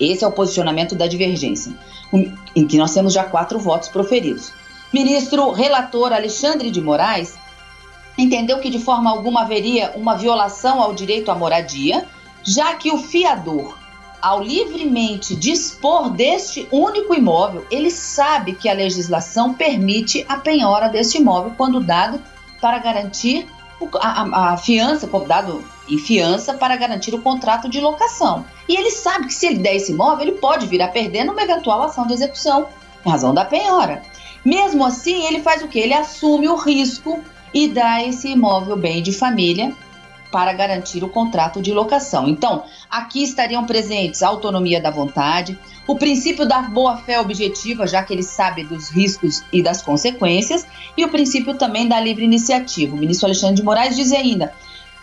Esse 0.00 0.24
é 0.24 0.26
o 0.26 0.32
posicionamento 0.32 0.96
da 0.96 1.06
divergência, 1.06 1.72
em 2.56 2.66
que 2.66 2.76
nós 2.76 2.92
temos 2.92 3.12
já 3.12 3.22
quatro 3.22 3.56
votos 3.56 3.88
proferidos. 3.88 4.52
Ministro 4.92 5.52
relator 5.52 6.12
Alexandre 6.12 6.72
de 6.72 6.80
Moraes 6.80 7.34
entendeu 8.16 8.58
que 8.60 8.70
de 8.70 8.78
forma 8.78 9.10
alguma 9.10 9.42
haveria 9.42 9.92
uma 9.96 10.16
violação 10.16 10.80
ao 10.80 10.94
direito 10.94 11.30
à 11.30 11.34
moradia, 11.34 12.06
já 12.42 12.74
que 12.74 12.90
o 12.90 12.98
fiador 12.98 13.76
ao 14.20 14.40
livremente 14.40 15.34
dispor 15.34 16.08
deste 16.10 16.68
único 16.70 17.12
imóvel, 17.12 17.66
ele 17.70 17.90
sabe 17.90 18.54
que 18.54 18.68
a 18.68 18.72
legislação 18.72 19.52
permite 19.52 20.24
a 20.28 20.36
penhora 20.36 20.88
deste 20.88 21.18
imóvel 21.18 21.54
quando 21.56 21.80
dado 21.80 22.20
para 22.60 22.78
garantir 22.78 23.48
a, 24.00 24.22
a, 24.22 24.52
a 24.52 24.56
fiança, 24.56 25.08
dado 25.26 25.64
em 25.88 25.98
fiança 25.98 26.54
para 26.54 26.76
garantir 26.76 27.12
o 27.12 27.20
contrato 27.20 27.68
de 27.68 27.80
locação. 27.80 28.44
E 28.68 28.76
ele 28.76 28.92
sabe 28.92 29.26
que 29.26 29.34
se 29.34 29.46
ele 29.46 29.58
der 29.58 29.74
esse 29.74 29.90
imóvel, 29.90 30.28
ele 30.28 30.38
pode 30.38 30.66
vir 30.66 30.80
a 30.80 30.88
perder 30.88 31.24
numa 31.24 31.42
eventual 31.42 31.82
ação 31.82 32.06
de 32.06 32.12
execução, 32.12 32.68
em 33.04 33.10
razão 33.10 33.34
da 33.34 33.44
penhora. 33.44 34.02
Mesmo 34.44 34.84
assim, 34.84 35.26
ele 35.26 35.42
faz 35.42 35.62
o 35.62 35.68
que? 35.68 35.80
Ele 35.80 35.94
assume 35.94 36.48
o 36.48 36.54
risco 36.54 37.20
e 37.52 37.68
dá 37.68 38.02
esse 38.02 38.28
imóvel 38.28 38.76
bem 38.76 39.02
de 39.02 39.12
família 39.12 39.74
para 40.30 40.52
garantir 40.54 41.04
o 41.04 41.08
contrato 41.08 41.60
de 41.60 41.72
locação. 41.72 42.26
Então, 42.26 42.64
aqui 42.90 43.22
estariam 43.22 43.66
presentes 43.66 44.22
a 44.22 44.28
autonomia 44.28 44.80
da 44.80 44.90
vontade, 44.90 45.58
o 45.86 45.96
princípio 45.96 46.48
da 46.48 46.62
boa-fé 46.62 47.20
objetiva, 47.20 47.86
já 47.86 48.02
que 48.02 48.14
ele 48.14 48.22
sabe 48.22 48.64
dos 48.64 48.88
riscos 48.88 49.44
e 49.52 49.62
das 49.62 49.82
consequências, 49.82 50.66
e 50.96 51.04
o 51.04 51.10
princípio 51.10 51.54
também 51.54 51.86
da 51.86 52.00
livre 52.00 52.24
iniciativa. 52.24 52.96
O 52.96 52.98
ministro 52.98 53.26
Alexandre 53.26 53.56
de 53.56 53.62
Moraes 53.62 53.94
diz 53.94 54.10
ainda: 54.12 54.54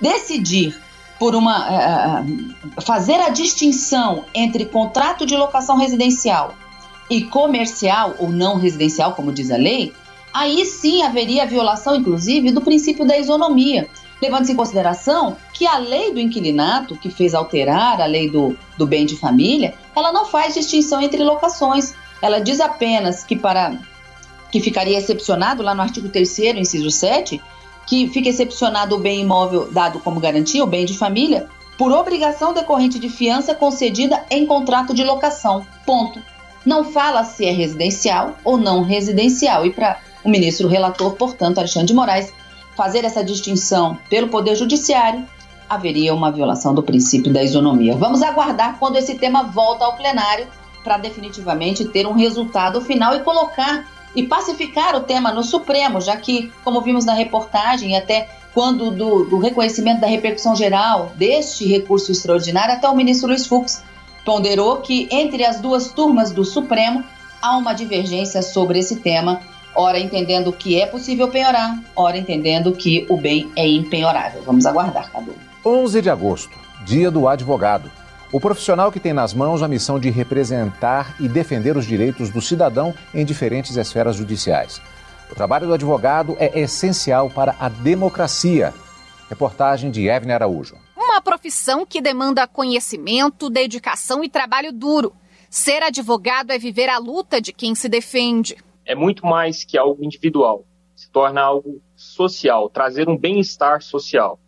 decidir 0.01 0.75
por 1.19 1.35
uma 1.35 2.21
uh, 2.21 2.81
fazer 2.81 3.19
a 3.19 3.29
distinção 3.29 4.25
entre 4.33 4.65
contrato 4.65 5.25
de 5.25 5.35
locação 5.35 5.77
residencial 5.77 6.55
e 7.09 7.23
comercial 7.23 8.15
ou 8.17 8.29
não 8.29 8.57
residencial, 8.57 9.13
como 9.13 9.33
diz 9.33 9.51
a 9.51 9.57
lei, 9.57 9.93
aí 10.33 10.65
sim 10.65 11.03
haveria 11.03 11.45
violação, 11.45 11.95
inclusive, 11.95 12.51
do 12.51 12.61
princípio 12.61 13.05
da 13.05 13.17
isonomia, 13.17 13.87
levando-se 14.21 14.51
em 14.51 14.55
consideração 14.55 15.37
que 15.53 15.65
a 15.65 15.77
lei 15.77 16.13
do 16.13 16.19
inquilinato, 16.19 16.95
que 16.95 17.09
fez 17.09 17.33
alterar 17.33 18.01
a 18.01 18.05
lei 18.05 18.29
do, 18.29 18.57
do 18.77 18.85
bem 18.85 19.05
de 19.05 19.15
família, 19.15 19.73
ela 19.95 20.11
não 20.11 20.25
faz 20.25 20.53
distinção 20.53 21.01
entre 21.01 21.23
locações. 21.23 21.93
Ela 22.21 22.39
diz 22.39 22.59
apenas 22.59 23.23
que 23.23 23.35
para 23.35 23.77
que 24.51 24.59
ficaria 24.59 24.97
excepcionado 24.97 25.61
lá 25.61 25.75
no 25.75 25.81
artigo 25.81 26.09
3 26.09 26.39
inciso 26.57 26.89
7, 26.89 27.41
que 27.85 28.07
fica 28.09 28.29
excepcionado 28.29 28.95
o 28.95 28.99
bem 28.99 29.21
imóvel 29.21 29.71
dado 29.71 29.99
como 29.99 30.19
garantia, 30.19 30.63
o 30.63 30.67
bem 30.67 30.85
de 30.85 30.97
família, 30.97 31.47
por 31.77 31.91
obrigação 31.91 32.53
decorrente 32.53 32.99
de 32.99 33.09
fiança 33.09 33.55
concedida 33.55 34.25
em 34.29 34.45
contrato 34.45 34.93
de 34.93 35.03
locação. 35.03 35.65
Ponto. 35.85 36.21
Não 36.65 36.83
fala 36.83 37.23
se 37.23 37.45
é 37.45 37.51
residencial 37.51 38.37
ou 38.43 38.57
não 38.57 38.83
residencial. 38.83 39.65
E 39.65 39.71
para 39.71 39.97
o 40.23 40.29
ministro 40.29 40.67
relator, 40.67 41.13
portanto, 41.13 41.57
Alexandre 41.57 41.87
de 41.87 41.93
Moraes, 41.93 42.33
fazer 42.75 43.03
essa 43.03 43.23
distinção 43.23 43.97
pelo 44.09 44.29
Poder 44.29 44.55
Judiciário, 44.55 45.25
haveria 45.69 46.13
uma 46.13 46.31
violação 46.31 46.73
do 46.73 46.81
princípio 46.81 47.31
da 47.31 47.43
isonomia. 47.43 47.95
Vamos 47.95 48.21
aguardar 48.21 48.77
quando 48.79 48.97
esse 48.97 49.15
tema 49.15 49.43
volta 49.43 49.85
ao 49.85 49.95
plenário 49.95 50.47
para 50.83 50.97
definitivamente 50.97 51.85
ter 51.85 52.07
um 52.07 52.13
resultado 52.13 52.81
final 52.81 53.15
e 53.15 53.19
colocar 53.19 53.85
e 54.15 54.23
pacificar 54.23 54.95
o 54.95 55.01
tema 55.01 55.31
no 55.31 55.43
Supremo, 55.43 56.01
já 56.01 56.17
que, 56.17 56.51
como 56.63 56.81
vimos 56.81 57.05
na 57.05 57.13
reportagem, 57.13 57.95
até 57.95 58.27
quando 58.53 58.89
do, 58.89 59.25
do 59.25 59.37
reconhecimento 59.37 60.01
da 60.01 60.07
repercussão 60.07 60.55
geral 60.55 61.11
deste 61.15 61.67
recurso 61.67 62.11
extraordinário, 62.11 62.73
até 62.73 62.89
o 62.89 62.95
ministro 62.95 63.27
Luiz 63.27 63.45
Fux 63.45 63.83
ponderou 64.25 64.77
que 64.77 65.07
entre 65.11 65.45
as 65.45 65.59
duas 65.59 65.91
turmas 65.91 66.31
do 66.31 66.43
Supremo 66.43 67.03
há 67.41 67.55
uma 67.57 67.73
divergência 67.73 68.41
sobre 68.41 68.79
esse 68.79 68.97
tema, 68.97 69.41
ora 69.75 69.99
entendendo 69.99 70.51
que 70.51 70.79
é 70.79 70.85
possível 70.85 71.27
piorar, 71.27 71.79
ora 71.95 72.17
entendendo 72.17 72.71
que 72.71 73.05
o 73.09 73.17
bem 73.17 73.51
é 73.55 73.67
impenhorável. 73.67 74.41
Vamos 74.45 74.65
aguardar, 74.65 75.11
Cadu. 75.11 75.33
11 75.65 76.01
de 76.01 76.09
agosto, 76.09 76.57
dia 76.85 77.11
do 77.11 77.27
advogado. 77.27 77.91
O 78.31 78.39
profissional 78.39 78.91
que 78.91 78.99
tem 78.99 79.11
nas 79.11 79.33
mãos 79.33 79.63
a 79.63 79.67
missão 79.67 79.99
de 79.99 80.09
representar 80.09 81.15
e 81.19 81.27
defender 81.27 81.75
os 81.75 81.85
direitos 81.85 82.29
do 82.29 82.41
cidadão 82.41 82.93
em 83.13 83.25
diferentes 83.25 83.75
esferas 83.75 84.15
judiciais. 84.15 84.79
O 85.31 85.35
trabalho 85.35 85.67
do 85.67 85.73
advogado 85.73 86.35
é 86.39 86.59
essencial 86.59 87.29
para 87.29 87.55
a 87.59 87.69
democracia. 87.69 88.73
Reportagem 89.29 89.89
de 89.91 90.07
Evne 90.07 90.31
Araújo. 90.31 90.75
Uma 90.95 91.21
profissão 91.21 91.85
que 91.85 92.01
demanda 92.01 92.47
conhecimento, 92.47 93.49
dedicação 93.49 94.23
e 94.23 94.29
trabalho 94.29 94.71
duro. 94.71 95.13
Ser 95.49 95.81
advogado 95.81 96.51
é 96.51 96.59
viver 96.59 96.87
a 96.87 96.99
luta 96.99 97.41
de 97.41 97.51
quem 97.51 97.73
se 97.73 97.89
defende. 97.89 98.57
É 98.89 98.95
muito 98.95 99.23
mais 99.23 99.63
que 99.63 99.77
algo 99.77 100.03
individual, 100.03 100.65
se 100.95 101.11
torna 101.11 101.39
algo 101.41 101.79
social, 101.95 102.67
trazer 102.71 103.07
um 103.07 103.15
bem-estar 103.15 103.83
social. 103.83 104.39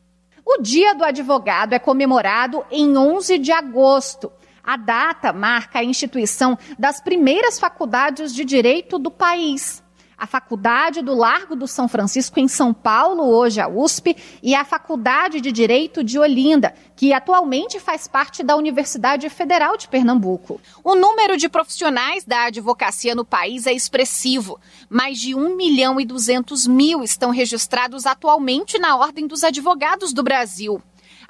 O 0.44 0.60
Dia 0.60 0.96
do 0.96 1.04
Advogado 1.04 1.74
é 1.74 1.78
comemorado 1.78 2.66
em 2.72 2.98
11 2.98 3.38
de 3.38 3.52
agosto. 3.52 4.32
A 4.64 4.78
data 4.78 5.32
marca 5.32 5.78
a 5.78 5.84
instituição 5.84 6.58
das 6.80 7.00
primeiras 7.00 7.60
faculdades 7.60 8.34
de 8.34 8.44
direito 8.44 8.98
do 8.98 9.12
país 9.12 9.81
a 10.22 10.28
Faculdade 10.28 11.02
do 11.02 11.16
Largo 11.16 11.56
do 11.56 11.68
São 11.68 11.88
Francisco, 11.88 12.40
em 12.40 12.48
São 12.48 12.72
Paulo, 12.72 13.24
hoje 13.24 13.60
a 13.60 13.68
USP, 13.68 14.16
e 14.44 14.54
a 14.54 14.64
Faculdade 14.64 15.42
de 15.42 15.52
Direito 15.52 16.04
de 16.04 16.20
Olinda, 16.20 16.76
que 16.96 17.12
atualmente 17.12 17.80
faz 17.80 18.08
parte 18.08 18.44
da 18.44 18.56
Universidade 18.56 19.28
Federal 19.32 19.76
de 19.76 19.88
Pernambuco. 19.88 20.62
O 20.84 20.94
número 20.94 21.38
de 21.38 21.50
profissionais 21.50 22.24
da 22.24 22.44
advocacia 22.44 23.16
no 23.16 23.26
país 23.26 23.66
é 23.66 23.74
expressivo. 23.74 24.60
Mais 24.88 25.18
de 25.18 25.34
1 25.34 25.56
milhão 25.56 26.00
e 26.00 26.06
200 26.06 26.68
mil 26.68 27.02
estão 27.02 27.32
registrados 27.32 28.06
atualmente 28.06 28.78
na 28.78 28.96
Ordem 28.96 29.26
dos 29.26 29.44
Advogados 29.44 30.14
do 30.14 30.22
Brasil. 30.22 30.80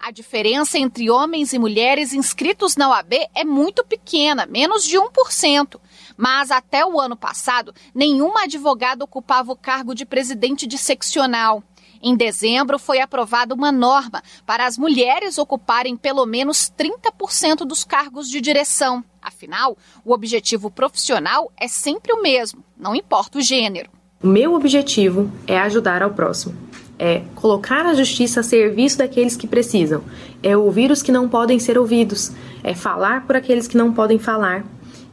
A 0.04 0.12
diferença 0.12 0.78
entre 0.78 1.10
homens 1.10 1.54
e 1.54 1.60
mulheres 1.60 2.12
inscritos 2.12 2.76
na 2.76 2.90
OAB 2.90 3.14
é 3.34 3.46
muito 3.46 3.86
pequena, 3.86 4.46
menos 4.46 4.84
de 4.84 4.98
1% 4.98 5.80
mas 6.22 6.52
até 6.52 6.86
o 6.86 7.02
ano 7.02 7.16
passado, 7.16 7.74
nenhuma 7.96 8.44
advogada 8.44 9.04
ocupava 9.04 9.52
o 9.52 9.56
cargo 9.56 9.96
de 9.96 10.06
presidente 10.06 10.68
de 10.68 10.78
seccional. 10.78 11.64
Em 12.00 12.16
dezembro, 12.16 12.78
foi 12.78 13.00
aprovada 13.00 13.56
uma 13.56 13.72
norma 13.72 14.22
para 14.46 14.68
as 14.68 14.78
mulheres 14.78 15.40
ocuparem 15.40 15.98
pelo 15.98 16.24
menos 16.28 16.72
30% 16.78 17.66
dos 17.66 17.84
cargos 17.84 18.30
de 18.30 18.40
direção. 18.40 19.04
Afinal, 19.20 19.76
o 20.06 20.14
objetivo 20.14 20.70
profissional 20.70 21.52
é 21.58 21.68
sempre 21.68 22.14
o 22.14 22.22
mesmo, 22.22 22.64
não 22.78 22.96
importa 22.96 23.40
o 23.40 23.42
gênero. 23.42 23.90
O 24.22 24.28
meu 24.28 24.54
objetivo 24.54 25.32
é 25.48 25.58
ajudar 25.58 26.04
ao 26.04 26.12
próximo. 26.12 26.56
É 27.00 27.24
colocar 27.34 27.84
a 27.88 27.96
justiça 27.96 28.42
a 28.42 28.44
serviço 28.44 29.00
daqueles 29.00 29.36
que 29.36 29.48
precisam. 29.48 30.04
É 30.44 30.56
ouvir 30.56 30.92
os 30.92 31.02
que 31.02 31.12
não 31.12 31.28
podem 31.28 31.58
ser 31.58 31.80
ouvidos. 31.80 32.32
É 32.64 32.76
falar 32.76 33.26
por 33.26 33.36
aqueles 33.36 33.68
que 33.68 33.76
não 33.76 33.92
podem 33.92 34.20
falar. 34.20 34.64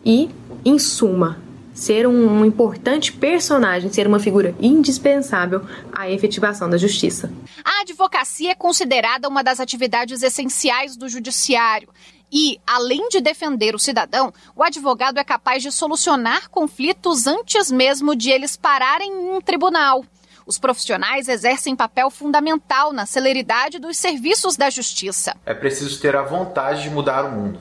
E 0.09 0.31
em 0.65 0.79
suma, 0.79 1.39
ser 1.75 2.07
um, 2.07 2.41
um, 2.41 2.43
importante 2.43 3.13
personagem, 3.13 3.93
ser 3.93 4.07
uma 4.07 4.19
figura 4.19 4.55
indispensável 4.59 5.67
à 5.93 6.11
efetivação 6.11 6.71
da 6.71 6.79
justiça. 6.79 7.31
A 7.63 7.83
advocacia 7.83 8.53
é 8.53 8.55
considerada 8.55 9.29
uma 9.29 9.45
das 9.45 9.61
atividades 9.61 10.23
essenciais 10.23 10.97
do 10.97 11.11
judiciário. 11.11 11.91
E, 12.33 12.59
além 12.67 13.11
de 13.11 13.21
defender 13.21 13.75
o 13.75 13.79
cidadão, 13.79 14.33
o 14.57 14.63
advogado 14.63 15.19
é 15.19 15.25
capaz 15.25 15.63
de 15.63 15.71
solucionar 15.71 16.49
conflitos 16.49 17.27
antes 17.27 17.71
mesmo 17.71 18.17
de 18.17 18.31
eles 18.31 18.57
pararem 18.57 19.13
em 19.13 19.37
um 19.37 19.43
tribunal. 19.43 20.03
Os 20.47 20.59
profissionais 20.59 21.29
exercem 21.29 21.77
papel 21.77 22.09
fundamental 22.09 22.95
na 22.95 23.05
celeridade 23.05 23.79
dos 23.79 23.99
serviços 23.99 24.57
da 24.57 24.71
justiça. 24.71 25.37
É 25.45 25.53
preciso 25.53 26.01
ter 26.01 26.17
a 26.17 26.23
vontade 26.23 26.85
de 26.85 26.89
mudar 26.91 27.27
o 27.27 27.33
mundo. 27.33 27.61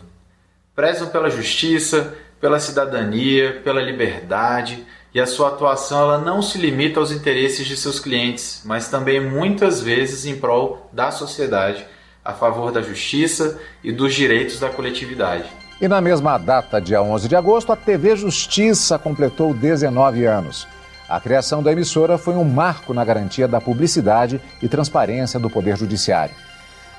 Prezam 0.73 1.09
pela 1.09 1.29
justiça, 1.29 2.15
pela 2.39 2.59
cidadania, 2.59 3.61
pela 3.63 3.81
liberdade, 3.81 4.85
e 5.13 5.19
a 5.19 5.25
sua 5.25 5.49
atuação 5.49 6.01
ela 6.01 6.17
não 6.19 6.41
se 6.41 6.57
limita 6.57 6.99
aos 6.99 7.11
interesses 7.11 7.65
de 7.65 7.75
seus 7.75 7.99
clientes, 7.99 8.61
mas 8.65 8.89
também 8.89 9.19
muitas 9.19 9.81
vezes 9.81 10.25
em 10.25 10.35
prol 10.35 10.87
da 10.91 11.09
sociedade, 11.11 11.85
a 12.23 12.33
favor 12.33 12.71
da 12.71 12.81
justiça 12.81 13.59
e 13.83 13.91
dos 13.91 14.13
direitos 14.13 14.59
da 14.59 14.69
coletividade. 14.69 15.45
E 15.79 15.87
na 15.87 16.01
mesma 16.01 16.37
data, 16.37 16.81
dia 16.81 17.01
11 17.01 17.27
de 17.27 17.35
agosto, 17.35 17.71
a 17.71 17.75
TV 17.75 18.15
Justiça 18.15 18.97
completou 18.99 19.53
19 19.53 20.25
anos. 20.25 20.67
A 21.07 21.19
criação 21.19 21.63
da 21.63 21.71
emissora 21.71 22.17
foi 22.17 22.33
um 22.33 22.43
marco 22.43 22.93
na 22.93 23.05
garantia 23.05 23.47
da 23.47 23.61
publicidade 23.61 24.41
e 24.61 24.67
transparência 24.67 25.39
do 25.39 25.49
Poder 25.49 25.77
Judiciário. 25.77 26.35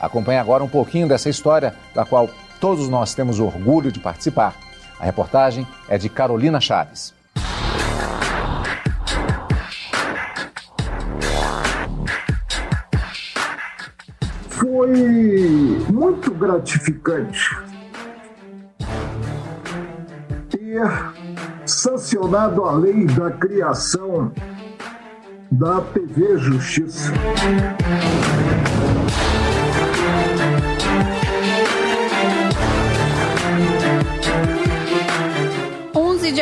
Acompanhe 0.01 0.38
agora 0.38 0.64
um 0.64 0.68
pouquinho 0.68 1.07
dessa 1.07 1.29
história, 1.29 1.74
da 1.94 2.05
qual 2.05 2.31
todos 2.59 2.88
nós 2.88 3.14
temos 3.14 3.38
orgulho 3.38 3.92
de 3.92 4.01
participar 4.01 4.68
a 4.99 5.05
reportagem 5.05 5.67
é 5.89 5.97
de 5.97 6.09
Carolina 6.09 6.61
Chaves. 6.61 7.15
Foi 14.49 15.87
muito 15.91 16.33
gratificante 16.33 17.57
ter 20.51 20.83
sancionado 21.65 22.65
a 22.65 22.73
lei 22.73 23.07
da 23.07 23.31
criação 23.31 24.33
da 25.51 25.81
TV 25.81 26.37
Justiça. 26.39 27.13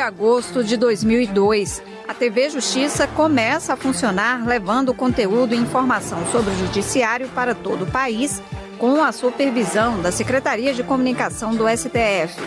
Agosto 0.06 0.62
de 0.62 0.76
2002, 0.76 1.82
a 2.06 2.14
TV 2.14 2.48
Justiça 2.48 3.08
começa 3.08 3.72
a 3.72 3.76
funcionar 3.76 4.46
levando 4.46 4.94
conteúdo 4.94 5.52
e 5.52 5.58
informação 5.58 6.24
sobre 6.30 6.52
o 6.52 6.58
judiciário 6.58 7.28
para 7.30 7.56
todo 7.56 7.82
o 7.82 7.90
país, 7.90 8.40
com 8.78 9.02
a 9.02 9.10
supervisão 9.10 10.00
da 10.00 10.12
Secretaria 10.12 10.72
de 10.72 10.84
Comunicação 10.84 11.56
do 11.56 11.64
STF. 11.68 12.40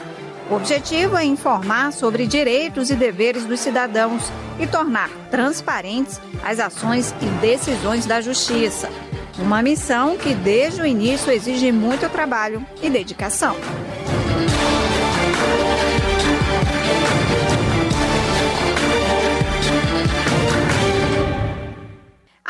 O 0.49 0.55
objetivo 0.55 1.17
é 1.17 1.25
informar 1.25 1.91
sobre 1.91 2.25
direitos 2.25 2.89
e 2.89 2.95
deveres 2.95 3.45
dos 3.45 3.59
cidadãos 3.59 4.31
e 4.57 4.65
tornar 4.65 5.09
transparentes 5.29 6.19
as 6.41 6.59
ações 6.59 7.13
e 7.21 7.25
decisões 7.41 8.05
da 8.05 8.21
Justiça. 8.21 8.89
Uma 9.37 9.61
missão 9.61 10.17
que, 10.17 10.33
desde 10.33 10.81
o 10.81 10.85
início, 10.85 11.31
exige 11.31 11.73
muito 11.73 12.09
trabalho 12.09 12.65
e 12.81 12.89
dedicação. 12.89 13.55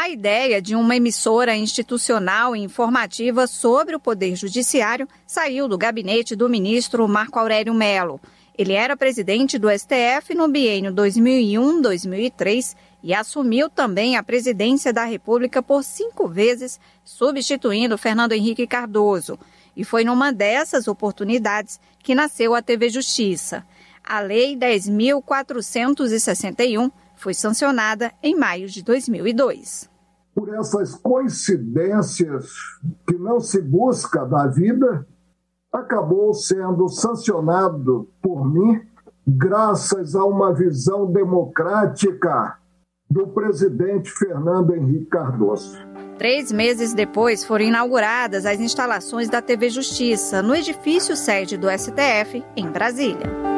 A 0.02 0.08
ideia 0.08 0.62
de 0.62 0.78
uma 0.78 0.96
emissora 0.96 1.54
institucional 1.58 2.56
e 2.56 2.62
informativa 2.62 3.46
sobre 3.46 3.98
o 3.98 4.00
Poder 4.00 4.34
Judiciário 4.34 5.06
saiu 5.28 5.68
do 5.68 5.78
gabinete 5.78 6.38
do 6.38 6.48
ministro 6.48 7.06
Marco 7.06 7.38
Aurélio 7.38 7.74
Melo. 7.74 8.18
Ele 8.58 8.72
era 8.72 8.96
presidente 8.96 9.60
do 9.60 9.68
STF 9.70 10.34
no 10.34 10.48
biênio 10.48 10.94
2001-2003 10.94 12.78
e 13.04 13.14
assumiu 13.14 13.70
também 13.70 14.16
a 14.16 14.24
presidência 14.24 14.94
da 14.94 15.04
República 15.04 15.62
por 15.62 15.84
cinco 15.84 16.30
vezes, 16.30 16.80
substituindo 17.04 17.98
Fernando 17.98 18.32
Henrique 18.32 18.66
Cardoso. 18.66 19.38
E 19.76 19.84
foi 19.84 20.06
numa 20.06 20.32
dessas 20.32 20.88
oportunidades 20.88 21.78
que 22.02 22.16
nasceu 22.16 22.56
a 22.56 22.62
TV 22.62 22.88
Justiça. 22.88 23.66
A 24.02 24.22
Lei 24.22 24.56
10.461 24.56 26.90
foi 27.20 27.34
sancionada 27.34 28.12
em 28.24 28.36
maio 28.36 28.68
de 28.68 28.82
2002. 28.82 29.90
Por 30.34 30.54
essas 30.56 30.96
coincidências 30.96 32.50
que 33.06 33.18
não 33.18 33.40
se 33.40 33.62
busca 33.62 34.26
da 34.26 34.48
vida, 34.48 35.06
acabou 35.72 36.34
sendo 36.34 36.88
sancionado 36.88 38.10
por 38.22 38.50
mim, 38.50 38.82
graças 39.28 40.16
a 40.16 40.24
uma 40.24 40.54
visão 40.54 41.12
democrática 41.12 42.58
do 43.10 43.28
presidente 43.28 44.10
Fernando 44.12 44.74
Henrique 44.74 45.08
Cardoso. 45.08 45.78
Três 46.18 46.52
meses 46.52 46.94
depois 46.94 47.44
foram 47.44 47.66
inauguradas 47.66 48.46
as 48.46 48.60
instalações 48.60 49.30
da 49.30 49.42
TV 49.42 49.70
Justiça 49.70 50.42
no 50.42 50.56
edifício 50.56 51.16
sede 51.16 51.58
do 51.58 51.68
STF, 51.70 52.44
em 52.56 52.70
Brasília. 52.70 53.49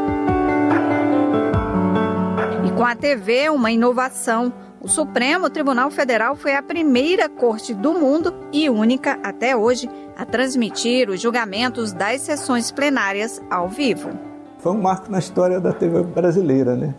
Com 2.81 2.87
a 2.87 2.95
TV, 2.95 3.47
uma 3.51 3.69
inovação 3.69 4.51
O 4.81 4.87
Supremo 4.87 5.51
Tribunal 5.51 5.91
Federal 5.91 6.35
foi 6.35 6.55
a 6.55 6.63
primeira 6.63 7.29
corte 7.29 7.75
do 7.75 7.93
mundo 7.93 8.33
e 8.51 8.71
única 8.71 9.19
até 9.21 9.55
hoje 9.55 9.87
a 10.17 10.25
transmitir 10.25 11.07
os 11.07 11.21
julgamentos 11.21 11.93
das 11.93 12.21
sessões 12.21 12.71
plenárias 12.71 13.39
ao 13.51 13.69
vivo. 13.69 14.09
Foi 14.57 14.71
um 14.71 14.81
marco 14.81 15.11
na 15.11 15.19
história 15.19 15.59
da 15.61 15.71
TV 15.71 16.01
brasileira, 16.01 16.75
né? 16.75 16.95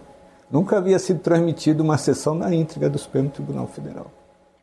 Nunca 0.48 0.78
havia 0.78 1.00
sido 1.00 1.18
transmitida 1.18 1.82
uma 1.82 1.98
sessão 1.98 2.36
na 2.36 2.54
íntegra 2.54 2.88
do 2.88 2.96
Supremo 2.96 3.30
Tribunal 3.30 3.66
Federal. 3.66 4.08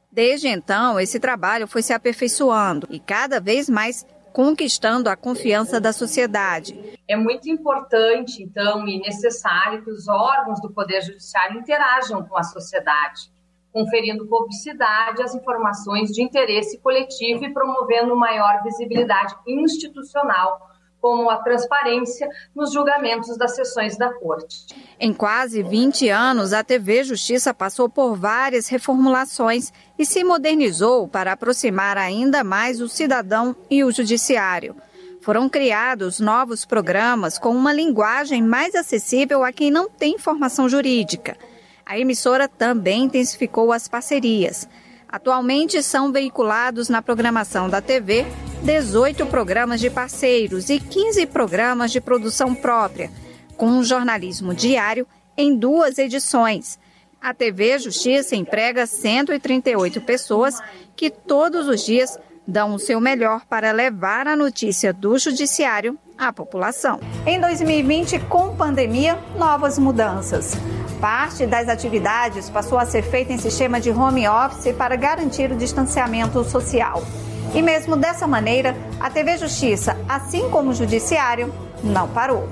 Desde 0.09 0.47
então, 0.47 0.97
esse 0.97 1.19
trabalho 1.19 1.67
foi 1.67 1.81
se 1.81 1.91
aperfeiçoando 1.91 2.87
e 2.89 2.97
cada 2.97 3.41
vez 3.41 3.69
mais 3.69 4.05
conquistando 4.33 5.09
a 5.09 5.15
confiança 5.15 5.79
da 5.79 5.91
sociedade. 5.91 6.97
É 7.07 7.15
muito 7.15 7.49
importante, 7.49 8.43
então, 8.43 8.87
e 8.87 8.99
necessário 8.99 9.83
que 9.83 9.89
os 9.89 10.07
órgãos 10.07 10.61
do 10.61 10.69
Poder 10.71 11.01
Judiciário 11.01 11.59
interajam 11.59 12.23
com 12.23 12.37
a 12.37 12.43
sociedade, 12.43 13.31
conferindo 13.71 14.27
publicidade 14.27 15.21
às 15.21 15.35
informações 15.35 16.11
de 16.11 16.23
interesse 16.23 16.79
coletivo 16.79 17.45
e 17.45 17.53
promovendo 17.53 18.15
maior 18.15 18.63
visibilidade 18.63 19.35
institucional 19.47 20.68
como 21.01 21.29
a 21.29 21.37
transparência 21.37 22.27
nos 22.55 22.73
julgamentos 22.73 23.37
das 23.37 23.55
sessões 23.55 23.97
da 23.97 24.13
Corte. 24.13 24.67
Em 24.99 25.13
quase 25.13 25.63
20 25.63 26.09
anos, 26.09 26.53
a 26.53 26.63
TV 26.63 27.03
Justiça 27.03 27.53
passou 27.53 27.89
por 27.89 28.15
várias 28.15 28.67
reformulações 28.67 29.71
e 29.97 30.05
se 30.05 30.23
modernizou 30.23 31.07
para 31.07 31.31
aproximar 31.31 31.97
ainda 31.97 32.43
mais 32.43 32.81
o 32.81 32.89
cidadão 32.89 33.55
e 33.69 33.83
o 33.83 33.91
judiciário. 33.91 34.75
Foram 35.21 35.49
criados 35.49 36.19
novos 36.19 36.65
programas 36.65 37.37
com 37.37 37.49
uma 37.49 37.73
linguagem 37.73 38.41
mais 38.41 38.73
acessível 38.73 39.43
a 39.43 39.51
quem 39.51 39.69
não 39.69 39.89
tem 39.89 40.17
formação 40.17 40.69
jurídica. 40.69 41.37
A 41.85 41.99
emissora 41.99 42.47
também 42.47 43.03
intensificou 43.03 43.71
as 43.71 43.87
parcerias. 43.87 44.67
Atualmente 45.07 45.81
são 45.81 46.11
veiculados 46.11 46.87
na 46.87 47.01
programação 47.01 47.67
da 47.67 47.81
TV 47.81 48.25
18 48.63 49.25
programas 49.27 49.79
de 49.79 49.89
parceiros 49.89 50.69
e 50.69 50.79
15 50.79 51.25
programas 51.27 51.91
de 51.91 52.01
produção 52.01 52.53
própria, 52.53 53.09
com 53.55 53.67
um 53.67 53.83
jornalismo 53.83 54.53
diário 54.53 55.07
em 55.37 55.55
duas 55.55 55.97
edições. 55.97 56.77
A 57.21 57.33
TV 57.33 57.79
Justiça 57.79 58.35
emprega 58.35 58.85
138 58.85 60.01
pessoas 60.01 60.59
que 60.95 61.09
todos 61.09 61.67
os 61.67 61.85
dias 61.85 62.17
dão 62.45 62.73
o 62.73 62.79
seu 62.79 62.99
melhor 62.99 63.45
para 63.49 63.71
levar 63.71 64.27
a 64.27 64.35
notícia 64.35 64.91
do 64.91 65.17
Judiciário 65.17 65.97
à 66.17 66.33
população. 66.33 66.99
Em 67.25 67.39
2020, 67.39 68.19
com 68.21 68.55
pandemia, 68.55 69.17
novas 69.37 69.77
mudanças. 69.77 70.53
Parte 70.99 71.45
das 71.45 71.69
atividades 71.69 72.49
passou 72.49 72.77
a 72.77 72.85
ser 72.85 73.03
feita 73.03 73.31
em 73.31 73.37
sistema 73.37 73.79
de 73.79 73.89
home 73.89 74.27
office 74.27 74.73
para 74.75 74.97
garantir 74.97 75.49
o 75.51 75.55
distanciamento 75.55 76.43
social. 76.43 77.01
E 77.53 77.61
mesmo 77.61 77.97
dessa 77.97 78.25
maneira, 78.27 78.75
a 78.99 79.09
TV 79.09 79.37
Justiça, 79.37 79.97
assim 80.07 80.49
como 80.49 80.69
o 80.69 80.73
Judiciário, 80.73 81.53
não 81.83 82.07
parou. 82.07 82.47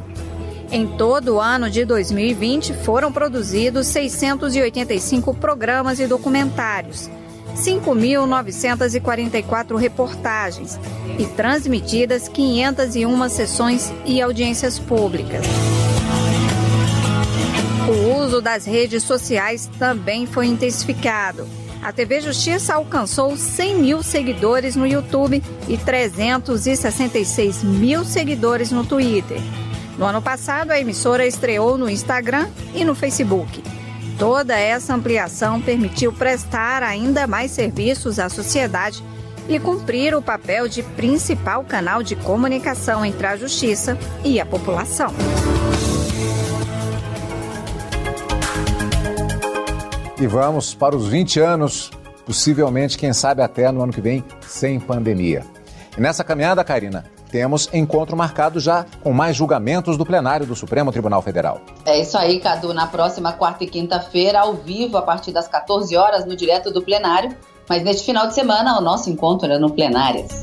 Em 0.72 0.86
todo 0.86 1.36
o 1.36 1.40
ano 1.40 1.70
de 1.70 1.86
2020, 1.86 2.74
foram 2.74 3.10
produzidos 3.12 3.86
685 3.88 5.34
programas 5.36 6.00
e 6.00 6.08
documentários, 6.08 7.10
5.944 7.56 9.78
reportagens 9.78 10.80
e 11.18 11.26
transmitidas 11.26 12.28
501 12.28 13.30
sessões 13.30 13.94
e 14.06 14.22
audiências 14.22 14.78
públicas. 14.78 15.46
O 17.88 18.22
uso 18.22 18.42
das 18.42 18.66
redes 18.66 19.04
sociais 19.04 19.70
também 19.80 20.26
foi 20.26 20.48
intensificado. 20.48 21.48
A 21.82 21.92
TV 21.92 22.22
Justiça 22.22 22.74
alcançou 22.74 23.38
100 23.38 23.76
mil 23.76 24.04
seguidores 24.04 24.76
no 24.76 24.86
YouTube 24.86 25.42
e 25.68 25.78
366 25.78 27.64
mil 27.64 28.04
seguidores 28.04 28.72
no 28.72 28.86
Twitter. 28.86 29.40
No 29.98 30.06
ano 30.06 30.22
passado, 30.22 30.72
a 30.72 30.80
emissora 30.80 31.26
estreou 31.26 31.78
no 31.78 31.90
Instagram 31.90 32.48
e 32.74 32.84
no 32.84 32.94
Facebook. 32.94 33.64
Toda 34.18 34.58
essa 34.58 34.94
ampliação 34.94 35.62
permitiu 35.62 36.12
prestar 36.12 36.84
ainda 36.84 37.28
mais 37.28 37.52
serviços 37.52 38.20
à 38.20 38.30
sociedade 38.30 39.04
e 39.48 39.60
cumprir 39.60 40.16
o 40.16 40.22
papel 40.22 40.68
de 40.68 40.84
principal 40.84 41.64
canal 41.64 42.04
de 42.04 42.16
comunicação 42.16 43.06
entre 43.06 43.26
a 43.28 43.38
justiça 43.38 43.98
e 44.24 44.40
a 44.40 44.46
população. 44.46 45.14
E 50.20 50.26
vamos 50.26 50.74
para 50.74 50.96
os 50.96 51.08
20 51.08 51.40
anos, 51.40 51.92
possivelmente, 52.26 52.98
quem 52.98 53.14
sabe 53.14 53.44
até 53.44 53.72
no 53.72 53.84
ano 53.84 53.94
que 53.94 54.02
vem, 54.02 54.24
sem 54.42 54.80
pandemia. 54.80 55.46
E 55.96 56.02
nessa 56.02 56.24
caminhada, 56.24 56.64
Karina, 56.64 57.06
temos 57.30 57.70
encontro 57.72 58.18
marcado 58.18 58.60
já 58.60 58.84
com 59.04 59.14
mais 59.14 59.36
julgamentos 59.36 59.96
do 59.96 60.04
plenário 60.04 60.48
do 60.48 60.56
Supremo 60.56 60.92
Tribunal 60.92 61.22
Federal. 61.22 61.62
É 61.86 62.02
isso 62.02 62.18
aí, 62.18 62.40
Cadu. 62.40 62.74
Na 62.74 62.88
próxima 62.88 63.32
quarta 63.34 63.64
e 63.64 63.68
quinta-feira, 63.68 64.40
ao 64.40 64.56
vivo, 64.56 64.98
a 64.98 65.04
partir 65.04 65.32
das 65.32 65.48
14 65.48 65.96
horas, 65.96 66.26
no 66.26 66.36
direto 66.36 66.72
do 66.72 66.82
plenário. 66.82 67.36
Mas 67.70 67.84
neste 67.84 68.04
final 68.04 68.28
de 68.28 68.34
semana, 68.34 68.76
o 68.80 68.82
nosso 68.82 69.12
encontro 69.12 69.52
é 69.52 69.60
no 69.60 69.70
Plenárias. 69.70 70.40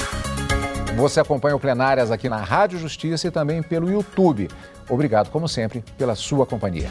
Você 0.97 1.19
acompanha 1.19 1.57
o 1.57 1.59
Plenárias 1.59 2.13
aqui 2.13 2.29
na 2.29 2.37
Rádio 2.37 2.79
Justiça 2.79 3.27
e 3.27 3.31
também 3.31 3.61
pelo 3.61 3.91
YouTube. 3.91 4.49
Obrigado, 4.89 5.31
como 5.31 5.49
sempre, 5.49 5.83
pela 5.99 6.15
sua 6.15 6.47
companhia. 6.47 6.91